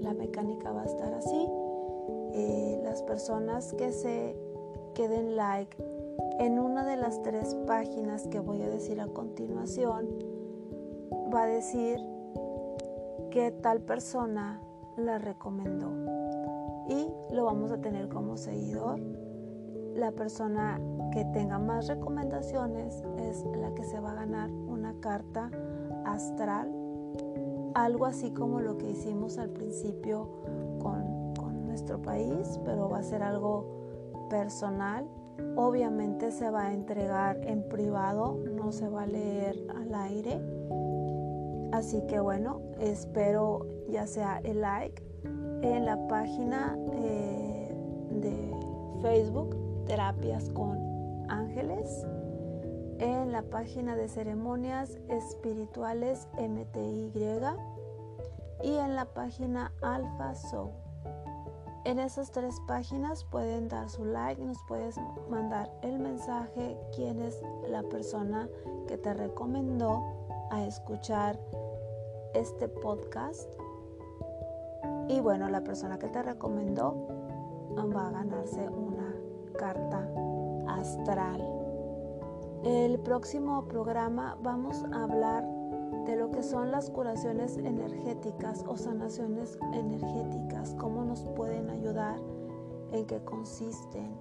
La 0.00 0.12
mecánica 0.12 0.70
va 0.70 0.82
a 0.82 0.86
estar 0.86 1.14
así. 1.14 1.48
Eh, 2.34 2.78
las 2.84 3.02
personas 3.04 3.72
que 3.72 3.90
se 3.90 4.36
queden 4.92 5.34
like 5.34 5.82
en 6.38 6.58
una 6.58 6.84
de 6.84 6.96
las 6.96 7.22
tres 7.22 7.54
páginas 7.66 8.26
que 8.28 8.40
voy 8.40 8.62
a 8.62 8.68
decir 8.68 9.00
a 9.00 9.08
continuación, 9.08 10.06
va 11.34 11.42
a 11.42 11.46
decir 11.46 12.00
que 13.30 13.50
tal 13.50 13.80
persona 13.80 14.60
la 14.96 15.18
recomendó. 15.18 15.90
Y 16.88 17.34
lo 17.34 17.44
vamos 17.44 17.70
a 17.70 17.80
tener 17.80 18.08
como 18.08 18.36
seguidor. 18.36 18.98
La 19.94 20.12
persona 20.12 20.80
que 21.12 21.24
tenga 21.26 21.58
más 21.58 21.88
recomendaciones 21.88 23.02
es 23.18 23.44
la 23.56 23.74
que 23.74 23.84
se 23.84 24.00
va 24.00 24.12
a 24.12 24.14
ganar 24.14 24.50
una 24.50 24.94
carta 25.00 25.50
astral, 26.04 26.72
algo 27.74 28.06
así 28.06 28.30
como 28.30 28.60
lo 28.60 28.78
que 28.78 28.90
hicimos 28.90 29.38
al 29.38 29.50
principio 29.50 30.28
con, 30.80 31.34
con 31.34 31.66
nuestro 31.66 32.00
país, 32.00 32.60
pero 32.64 32.88
va 32.88 32.98
a 32.98 33.02
ser 33.02 33.22
algo 33.22 33.66
personal 34.30 35.08
Obviamente 35.56 36.30
se 36.30 36.50
va 36.50 36.66
a 36.66 36.72
entregar 36.72 37.40
en 37.44 37.62
privado, 37.68 38.38
no 38.54 38.72
se 38.72 38.88
va 38.88 39.02
a 39.02 39.06
leer 39.06 39.56
al 39.76 39.94
aire. 39.94 40.40
Así 41.72 42.00
que 42.06 42.20
bueno, 42.20 42.60
espero 42.80 43.66
ya 43.88 44.06
sea 44.06 44.40
el 44.44 44.60
like 44.60 45.02
en 45.62 45.84
la 45.84 46.08
página 46.08 46.76
eh, 46.92 47.74
de 48.10 48.54
Facebook, 49.02 49.56
Terapias 49.86 50.48
con 50.50 50.78
Ángeles, 51.28 52.06
en 52.98 53.32
la 53.32 53.42
página 53.42 53.96
de 53.96 54.08
ceremonias 54.08 54.98
espirituales 55.08 56.28
MTY 56.38 57.12
y 58.62 58.74
en 58.74 58.96
la 58.96 59.04
página 59.06 59.72
Alpha 59.82 60.34
Soul. 60.34 60.87
En 61.88 61.98
esas 61.98 62.30
tres 62.30 62.60
páginas 62.66 63.24
pueden 63.24 63.68
dar 63.68 63.88
su 63.88 64.04
like, 64.04 64.42
nos 64.42 64.62
puedes 64.64 65.00
mandar 65.30 65.72
el 65.80 65.98
mensaje, 65.98 66.76
quién 66.94 67.18
es 67.22 67.40
la 67.66 67.82
persona 67.82 68.46
que 68.86 68.98
te 68.98 69.14
recomendó 69.14 70.04
a 70.50 70.66
escuchar 70.66 71.40
este 72.34 72.68
podcast. 72.68 73.50
Y 75.08 75.20
bueno, 75.20 75.48
la 75.48 75.64
persona 75.64 75.98
que 75.98 76.08
te 76.08 76.22
recomendó 76.22 77.08
va 77.78 78.08
a 78.08 78.10
ganarse 78.10 78.68
una 78.68 79.14
carta 79.58 80.06
astral. 80.66 81.42
El 82.64 82.98
próximo 82.98 83.64
programa 83.64 84.36
vamos 84.42 84.84
a 84.92 85.04
hablar 85.04 85.42
de 86.08 86.16
lo 86.16 86.30
que 86.30 86.42
son 86.42 86.70
las 86.70 86.88
curaciones 86.88 87.58
energéticas 87.58 88.64
o 88.66 88.78
sanaciones 88.78 89.58
energéticas, 89.74 90.74
cómo 90.78 91.04
nos 91.04 91.22
pueden 91.36 91.68
ayudar, 91.68 92.16
en 92.92 93.04
qué 93.04 93.22
consisten 93.22 94.16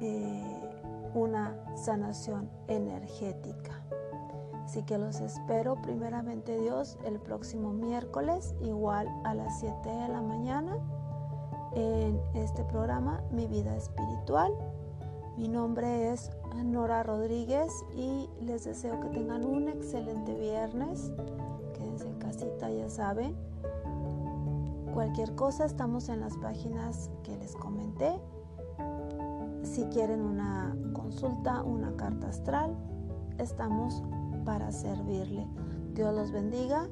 eh, 0.00 0.70
una 1.12 1.54
sanación 1.76 2.48
energética. 2.68 3.84
Así 4.64 4.82
que 4.84 4.96
los 4.96 5.20
espero 5.20 5.76
primeramente 5.82 6.58
Dios 6.58 6.96
el 7.04 7.20
próximo 7.20 7.74
miércoles, 7.74 8.54
igual 8.62 9.08
a 9.24 9.34
las 9.34 9.60
7 9.60 9.90
de 9.90 10.08
la 10.08 10.22
mañana, 10.22 10.78
en 11.74 12.18
este 12.32 12.64
programa 12.64 13.22
Mi 13.30 13.46
vida 13.46 13.76
espiritual. 13.76 14.54
Mi 15.36 15.48
nombre 15.48 16.12
es 16.12 16.30
Nora 16.54 17.02
Rodríguez 17.02 17.84
y 17.96 18.28
les 18.44 18.64
deseo 18.64 19.00
que 19.00 19.08
tengan 19.08 19.44
un 19.44 19.68
excelente 19.68 20.34
viernes. 20.34 21.10
Quédense 21.74 22.08
en 22.08 22.18
casita, 22.18 22.70
ya 22.70 22.88
saben. 22.88 23.34
Cualquier 24.92 25.34
cosa, 25.34 25.64
estamos 25.64 26.08
en 26.08 26.20
las 26.20 26.36
páginas 26.36 27.10
que 27.22 27.36
les 27.36 27.54
comenté. 27.56 28.20
Si 29.62 29.84
quieren 29.86 30.22
una 30.22 30.76
consulta, 30.92 31.62
una 31.62 31.96
carta 31.96 32.28
astral, 32.28 32.76
estamos 33.38 34.02
para 34.44 34.70
servirle. 34.70 35.46
Dios 35.94 36.14
los 36.14 36.30
bendiga 36.30 36.88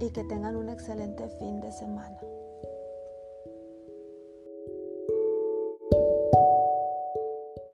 y 0.00 0.10
que 0.10 0.24
tengan 0.24 0.56
un 0.56 0.68
excelente 0.68 1.28
fin 1.40 1.60
de 1.60 1.72
semana. 1.72 2.25